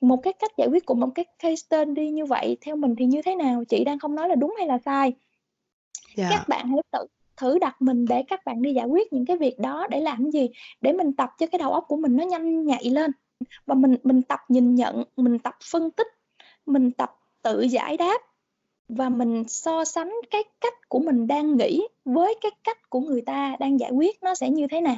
một 0.00 0.16
cái 0.22 0.32
cách 0.32 0.50
giải 0.56 0.68
quyết 0.68 0.86
của 0.86 0.94
một 0.94 1.08
cái 1.14 1.24
case 1.38 1.56
study 1.56 2.10
như 2.10 2.24
vậy 2.26 2.56
theo 2.60 2.76
mình 2.76 2.94
thì 2.98 3.04
như 3.04 3.22
thế 3.22 3.34
nào? 3.34 3.64
Chị 3.68 3.84
đang 3.84 3.98
không 3.98 4.14
nói 4.14 4.28
là 4.28 4.34
đúng 4.34 4.54
hay 4.58 4.66
là 4.66 4.78
sai. 4.84 5.12
Dạ. 6.16 6.28
Các 6.30 6.48
bạn 6.48 6.68
hãy 6.68 6.80
tự 6.90 7.06
thử 7.36 7.58
đặt 7.58 7.82
mình 7.82 8.04
để 8.08 8.22
các 8.22 8.44
bạn 8.44 8.62
đi 8.62 8.72
giải 8.72 8.86
quyết 8.86 9.12
những 9.12 9.26
cái 9.26 9.36
việc 9.36 9.58
đó 9.58 9.86
để 9.90 10.00
làm 10.00 10.30
gì? 10.30 10.48
Để 10.80 10.92
mình 10.92 11.12
tập 11.12 11.30
cho 11.38 11.46
cái 11.46 11.58
đầu 11.58 11.72
óc 11.72 11.84
của 11.88 11.96
mình 11.96 12.16
nó 12.16 12.24
nhanh 12.24 12.64
nhạy 12.64 12.84
lên, 12.84 13.10
và 13.66 13.74
mình 13.74 13.96
mình 14.02 14.22
tập 14.22 14.40
nhìn 14.48 14.74
nhận, 14.74 15.04
mình 15.16 15.38
tập 15.38 15.54
phân 15.70 15.90
tích, 15.90 16.06
mình 16.66 16.90
tập 16.90 17.16
tự 17.42 17.60
giải 17.60 17.96
đáp 17.96 18.20
và 18.88 19.08
mình 19.08 19.44
so 19.48 19.84
sánh 19.84 20.14
cái 20.30 20.44
cách 20.60 20.88
của 20.88 20.98
mình 20.98 21.26
đang 21.26 21.56
nghĩ 21.56 21.86
với 22.04 22.34
cái 22.40 22.52
cách 22.64 22.90
của 22.90 23.00
người 23.00 23.20
ta 23.20 23.56
đang 23.60 23.80
giải 23.80 23.90
quyết 23.90 24.22
nó 24.22 24.34
sẽ 24.34 24.50
như 24.50 24.66
thế 24.70 24.80
nào. 24.80 24.96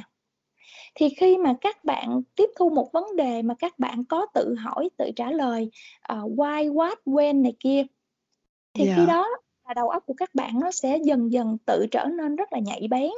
Thì 0.95 1.09
khi 1.09 1.37
mà 1.37 1.53
các 1.61 1.83
bạn 1.85 2.21
tiếp 2.35 2.49
thu 2.55 2.69
một 2.69 2.91
vấn 2.91 3.15
đề 3.15 3.41
mà 3.41 3.53
các 3.59 3.79
bạn 3.79 4.05
có 4.05 4.25
tự 4.33 4.55
hỏi, 4.55 4.89
tự 4.97 5.11
trả 5.15 5.31
lời, 5.31 5.71
ờ, 6.01 6.17
why, 6.17 6.73
what, 6.73 6.95
when 7.05 7.41
này 7.41 7.53
kia, 7.59 7.83
thì 8.73 8.85
khi 8.85 9.01
Dạ. 9.01 9.05
đó 9.05 9.27
là 9.67 9.73
đầu 9.73 9.89
óc 9.89 10.03
của 10.05 10.13
các 10.17 10.35
bạn 10.35 10.59
nó 10.59 10.71
sẽ 10.71 10.97
dần 11.03 11.31
dần 11.31 11.57
tự 11.65 11.85
trở 11.91 12.05
nên 12.05 12.35
rất 12.35 12.53
là 12.53 12.59
nhạy 12.59 12.87
bén. 12.89 13.11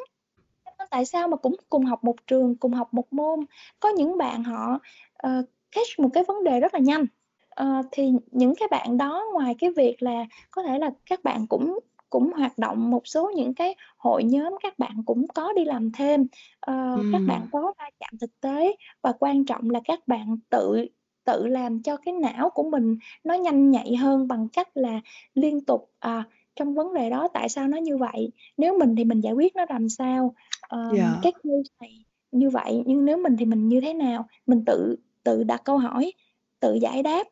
Tại 0.90 1.06
sao 1.06 1.28
mà 1.28 1.38
cũng 1.38 1.56
cùng 1.70 1.86
học 1.86 2.04
một 2.04 2.16
trường, 2.28 2.56
cùng 2.56 2.74
học 2.74 2.94
một 2.94 3.14
môn, 3.14 3.40
có 3.80 3.90
những 3.90 4.18
bạn 4.18 4.44
họ, 4.44 4.80
ờ, 5.14 5.44
catch 5.72 6.00
một 6.00 6.10
cái 6.14 6.24
vấn 6.24 6.44
đề 6.44 6.60
rất 6.60 6.74
là 6.74 6.80
nhanh. 6.80 7.06
Ờ, 7.50 7.82
thì 7.92 8.12
những 8.32 8.56
cái 8.56 8.68
bạn 8.72 8.98
đó 8.98 9.24
ngoài 9.34 9.56
cái 9.60 9.70
việc 9.72 10.04
là 10.04 10.26
có 10.52 10.64
thể 10.64 10.80
là 10.80 10.92
các 11.06 11.24
bạn 11.24 11.48
cũng 11.48 11.80
cũng 12.12 12.32
hoạt 12.34 12.58
động 12.58 12.92
một 12.92 13.08
số 13.08 13.32
những 13.36 13.54
cái 13.54 13.76
hội 13.98 14.24
nhóm, 14.24 14.56
các 14.64 14.80
bạn 14.80 15.04
cũng 15.06 15.28
có 15.28 15.54
đi 15.54 15.66
làm 15.66 15.92
thêm, 15.92 16.28
ờ, 16.60 16.74
các 17.12 17.22
bạn 17.28 17.48
có 17.52 17.74
va 17.80 17.90
chạm 18.00 18.18
thực 18.22 18.40
tế 18.42 18.76
và 19.02 19.14
quan 19.20 19.46
trọng 19.46 19.70
là 19.70 19.80
các 19.86 20.08
bạn 20.08 20.38
tự 20.50 20.86
tự 21.24 21.48
làm 21.48 21.82
cho 21.84 21.98
cái 21.98 22.14
não 22.14 22.50
của 22.50 22.64
mình 22.70 22.98
nó 23.24 23.34
nhanh 23.34 23.72
nhạy 23.72 23.96
hơn 23.96 24.28
bằng 24.28 24.48
cách 24.54 24.70
là 24.74 25.00
liên 25.34 25.66
tục, 25.66 25.92
à, 26.00 26.24
trong 26.56 26.74
vấn 26.74 26.94
đề 26.94 27.10
đó 27.10 27.28
tại 27.34 27.50
sao 27.50 27.68
nó 27.68 27.78
như 27.78 27.98
vậy? 27.98 28.32
Nếu 28.58 28.78
mình 28.80 28.96
thì 28.96 29.04
mình 29.04 29.22
giải 29.22 29.34
quyết 29.34 29.56
nó 29.56 29.66
làm 29.70 29.90
sao? 29.90 30.36
Ờm, 30.62 30.96
Dạ. 30.96 31.20
cái 31.22 31.32
case 31.32 31.74
này 31.80 32.06
như 32.32 32.50
vậy, 32.50 32.84
nhưng 32.86 33.06
nếu 33.06 33.18
mình 33.18 33.38
thì 33.38 33.46
mình 33.46 33.68
như 33.68 33.82
thế 33.82 33.94
nào? 33.94 34.28
Mình 34.48 34.66
tự 34.66 34.96
tự 35.24 35.44
đặt 35.44 35.62
câu 35.64 35.78
hỏi, 35.78 36.14
tự 36.60 36.74
giải 36.74 37.04
đáp, 37.04 37.28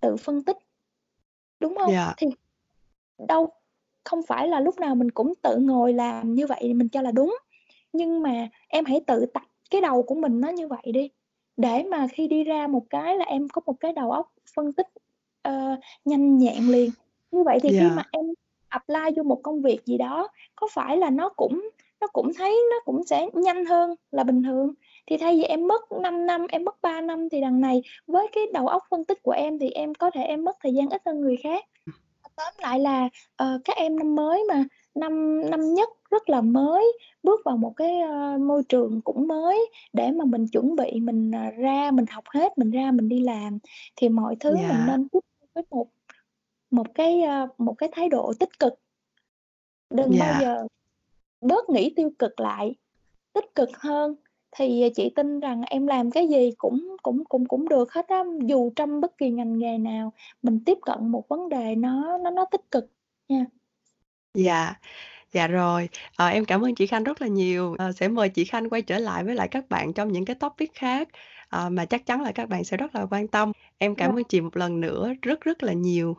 tự 0.00 0.16
phân 0.16 0.42
tích. 0.42 0.56
Đúng 1.60 1.76
hông? 1.76 1.92
Dạ. 1.92 2.14
Thì 2.16 2.26
đâu 3.28 3.52
không 4.06 4.22
phải 4.22 4.48
là 4.48 4.60
lúc 4.60 4.80
nào 4.80 4.94
mình 4.94 5.10
cũng 5.10 5.32
tự 5.42 5.56
ngồi 5.58 5.92
làm 5.92 6.34
như 6.34 6.46
vậy 6.46 6.74
mình 6.74 6.88
cho 6.88 7.02
là 7.02 7.10
đúng, 7.10 7.36
nhưng 7.92 8.22
mà 8.22 8.48
em 8.68 8.84
hãy 8.84 9.00
tự 9.06 9.26
tập 9.26 9.42
cái 9.70 9.80
đầu 9.80 10.02
của 10.02 10.14
mình 10.14 10.40
nó 10.40 10.48
như 10.48 10.68
vậy 10.68 10.92
đi, 10.92 11.10
để 11.56 11.82
mà 11.82 12.06
khi 12.12 12.28
đi 12.28 12.44
ra 12.44 12.66
một 12.66 12.82
cái 12.90 13.16
là 13.18 13.24
em 13.24 13.48
có 13.48 13.60
một 13.66 13.74
cái 13.80 13.92
đầu 13.92 14.10
óc 14.12 14.32
phân 14.56 14.72
tích, 14.72 14.88
ờ, 15.42 15.76
nhanh 16.04 16.38
nhẹn 16.38 16.68
liền. 16.68 16.90
Như 17.30 17.42
vậy 17.42 17.58
thì 17.62 17.68
khi 17.72 17.90
mà 17.96 18.02
em 18.12 18.26
apply 18.68 19.10
vô 19.16 19.22
một 19.22 19.40
công 19.42 19.62
việc 19.62 19.86
gì 19.86 19.98
đó, 19.98 20.28
có 20.56 20.68
phải 20.74 20.96
là 20.96 21.10
nó 21.10 21.28
cũng 21.28 21.70
nó 22.00 22.06
cũng 22.12 22.32
thấy 22.34 22.62
nó 22.70 22.76
cũng 22.84 23.04
sẽ 23.04 23.28
nhanh 23.34 23.64
hơn 23.64 23.94
là 24.10 24.24
bình 24.24 24.42
thường. 24.42 24.74
Thì 25.06 25.16
thay 25.16 25.36
vì 25.36 25.42
em 25.42 25.68
mất 25.68 25.92
5 26.02 26.26
năm, 26.26 26.46
em 26.50 26.64
mất 26.64 26.82
3 26.82 27.00
năm 27.00 27.28
thì 27.28 27.40
đằng 27.40 27.60
này 27.60 27.82
với 28.06 28.28
cái 28.32 28.44
đầu 28.52 28.68
óc 28.68 28.82
phân 28.90 29.04
tích 29.04 29.22
của 29.22 29.32
em 29.32 29.58
thì 29.58 29.70
em 29.70 29.94
có 29.94 30.10
thể 30.10 30.22
em 30.22 30.44
mất 30.44 30.56
thời 30.62 30.74
gian 30.74 30.90
ít 30.90 31.02
hơn 31.06 31.20
người 31.20 31.36
khác. 31.42 31.64
Tóm 32.36 32.52
lại 32.58 32.80
là, 32.80 33.08
ờ, 33.36 33.60
các 33.64 33.76
em 33.76 33.96
năm 33.98 34.14
mới 34.14 34.44
mà, 34.48 34.64
năm 34.94 35.40
năm 35.50 35.74
nhất 35.74 35.88
rất 36.10 36.28
là 36.30 36.40
mới, 36.40 36.92
bước 37.22 37.40
vào 37.44 37.56
một 37.56 37.72
cái, 37.76 38.00
ơ, 38.00 38.38
môi 38.38 38.62
trường 38.68 39.00
cũng 39.04 39.28
mới 39.28 39.70
để 39.92 40.10
mà 40.10 40.24
mình 40.24 40.46
chuẩn 40.52 40.76
bị 40.76 41.00
mình, 41.00 41.30
à, 41.34 41.50
ra 41.50 41.90
mình 41.90 42.04
học 42.10 42.24
hết, 42.34 42.58
mình 42.58 42.70
ra 42.70 42.90
mình 42.90 43.08
đi 43.08 43.20
làm, 43.20 43.58
thì 43.96 44.08
mọi 44.08 44.36
thứ 44.40 44.56
mình 44.68 44.78
Dạ. 44.78 44.86
nên 44.86 45.08
tiếp 45.08 45.18
thu 45.40 45.46
với 45.54 45.64
một 45.70 45.86
một 46.70 46.86
cái, 46.94 47.22
ơ, 47.22 47.48
một 47.58 47.74
cái 47.78 47.88
thái 47.92 48.08
độ 48.08 48.32
tích 48.40 48.58
cực. 48.58 48.74
Đừng 49.90 50.18
bao 50.18 50.32
Dạ. 50.32 50.40
giờ 50.40 50.66
bớt 51.40 51.70
nghĩ 51.70 51.92
tiêu 51.96 52.10
cực 52.18 52.40
lại, 52.40 52.74
tích 53.34 53.54
cực 53.54 53.68
hơn 53.78 54.14
thì, 54.56 54.82
ờ, 54.82 54.88
chị 54.94 55.10
tin 55.16 55.40
rằng 55.40 55.62
em 55.66 55.86
làm 55.86 56.10
cái 56.10 56.28
gì 56.28 56.50
cũng 56.58 56.96
cũng 57.02 57.24
cũng 57.24 57.46
cũng 57.46 57.68
được 57.68 57.92
hết 57.92 58.08
á, 58.08 58.24
dù 58.46 58.72
trong 58.76 59.00
bất 59.00 59.18
kỳ 59.18 59.30
ngành 59.30 59.58
nghề 59.58 59.78
nào, 59.78 60.12
mình 60.42 60.60
tiếp 60.66 60.78
cận 60.82 61.08
một 61.08 61.28
vấn 61.28 61.48
đề 61.48 61.74
nó 61.74 62.18
nó 62.18 62.30
nó 62.30 62.44
tích 62.50 62.70
cực 62.70 62.90
nha. 63.28 63.44
Dạ. 64.34 64.74
Dạ 65.32 65.46
rồi, 65.48 65.88
ờ, 66.16 66.28
em 66.28 66.44
cảm 66.44 66.64
ơn 66.64 66.74
chị 66.74 66.86
Khanh 66.86 67.04
rất 67.04 67.22
là 67.22 67.28
nhiều. 67.28 67.74
Ờ, 67.78 67.92
sẽ 67.92 68.08
mời 68.08 68.28
chị 68.28 68.44
Khanh 68.44 68.70
quay 68.70 68.82
trở 68.82 68.98
lại 68.98 69.24
với 69.24 69.34
lại 69.34 69.48
các 69.48 69.68
bạn 69.68 69.92
trong 69.92 70.12
những 70.12 70.24
cái 70.24 70.36
topic 70.36 70.74
khác, 70.74 71.08
ờ, 71.48 71.70
mà 71.70 71.84
chắc 71.84 72.06
chắn 72.06 72.22
là 72.22 72.32
các 72.32 72.48
bạn 72.48 72.64
sẽ 72.64 72.76
rất 72.76 72.94
là 72.94 73.06
quan 73.10 73.28
tâm. 73.28 73.52
Em 73.78 73.94
cảm 73.94 74.16
ơn 74.18 74.24
chị 74.24 74.40
một 74.40 74.56
lần 74.56 74.80
nữa 74.80 75.12
rất 75.22 75.40
rất 75.40 75.62
là 75.62 75.72
nhiều. 75.72 76.16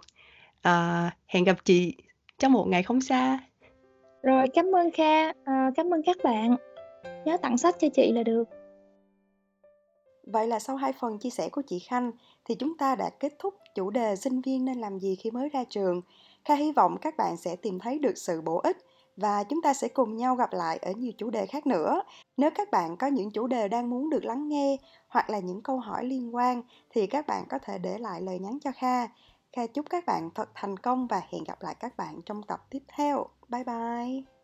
Ờ, 0.61 1.09
hẹn 1.27 1.43
gặp 1.43 1.57
chị 1.65 1.95
trong 2.39 2.53
một 2.53 2.67
ngày 2.67 2.83
không 2.83 3.01
xa. 3.01 3.39
Rồi, 4.23 4.47
cám 4.53 4.75
ơn 4.75 4.91
Kha, 4.91 5.27
ờ, 5.27 5.53
cám 5.75 5.93
ơn 5.93 6.01
các 6.05 6.17
bạn. 6.23 6.55
Nhớ 7.25 7.37
tặng 7.37 7.57
sách 7.57 7.75
cho 7.79 7.87
chị 7.93 8.11
là 8.11 8.23
được. 8.23 8.43
Vậy 10.23 10.47
là 10.47 10.59
sau 10.59 10.75
hai 10.75 10.93
phần 10.93 11.19
chia 11.19 11.29
sẻ 11.29 11.49
của 11.49 11.61
chị 11.67 11.79
Khanh, 11.79 12.11
thì 12.45 12.55
chúng 12.55 12.77
ta 12.77 12.95
đã 12.95 13.09
kết 13.09 13.33
thúc 13.39 13.53
chủ 13.75 13.89
đề 13.89 14.15
sinh 14.15 14.41
viên 14.41 14.65
nên 14.65 14.77
làm 14.77 14.99
gì 14.99 15.15
khi 15.15 15.31
mới 15.31 15.49
ra 15.49 15.63
trường. 15.63 16.01
Kha 16.45 16.55
hy 16.55 16.71
vọng 16.71 16.97
các 17.01 17.17
bạn 17.17 17.37
sẽ 17.37 17.55
tìm 17.55 17.79
thấy 17.79 17.99
được 17.99 18.17
sự 18.17 18.41
bổ 18.41 18.57
ích 18.57 18.77
và 19.17 19.43
chúng 19.43 19.61
ta 19.61 19.73
sẽ 19.73 19.87
cùng 19.87 20.17
nhau 20.17 20.35
gặp 20.35 20.53
lại 20.53 20.77
ở 20.77 20.91
nhiều 20.91 21.11
chủ 21.17 21.29
đề 21.29 21.45
khác 21.45 21.67
nữa. 21.67 22.01
Nếu 22.37 22.49
các 22.55 22.71
bạn 22.71 22.97
có 22.97 23.07
những 23.07 23.31
chủ 23.31 23.47
đề 23.47 23.67
đang 23.67 23.89
muốn 23.89 24.09
được 24.09 24.25
lắng 24.25 24.47
nghe 24.47 24.77
hoặc 25.07 25.29
là 25.29 25.39
những 25.39 25.61
câu 25.61 25.79
hỏi 25.79 26.05
liên 26.05 26.35
quan, 26.35 26.61
thì 26.89 27.07
các 27.07 27.27
bạn 27.27 27.43
có 27.49 27.59
thể 27.59 27.77
để 27.77 27.97
lại 27.97 28.21
lời 28.21 28.39
nhắn 28.39 28.57
cho 28.61 28.71
Kha. 28.75 29.07
Kha 29.53 29.67
chúc 29.67 29.85
các 29.89 30.05
bạn 30.05 30.29
thật 30.35 30.49
thành 30.53 30.77
công 30.77 31.07
và 31.07 31.21
hẹn 31.29 31.43
gặp 31.43 31.61
lại 31.61 31.75
các 31.79 31.97
bạn 31.97 32.21
trong 32.25 32.43
tập 32.43 32.65
tiếp 32.69 32.81
theo. 32.87 33.25
Bye 33.49 33.63
bye. 33.63 34.36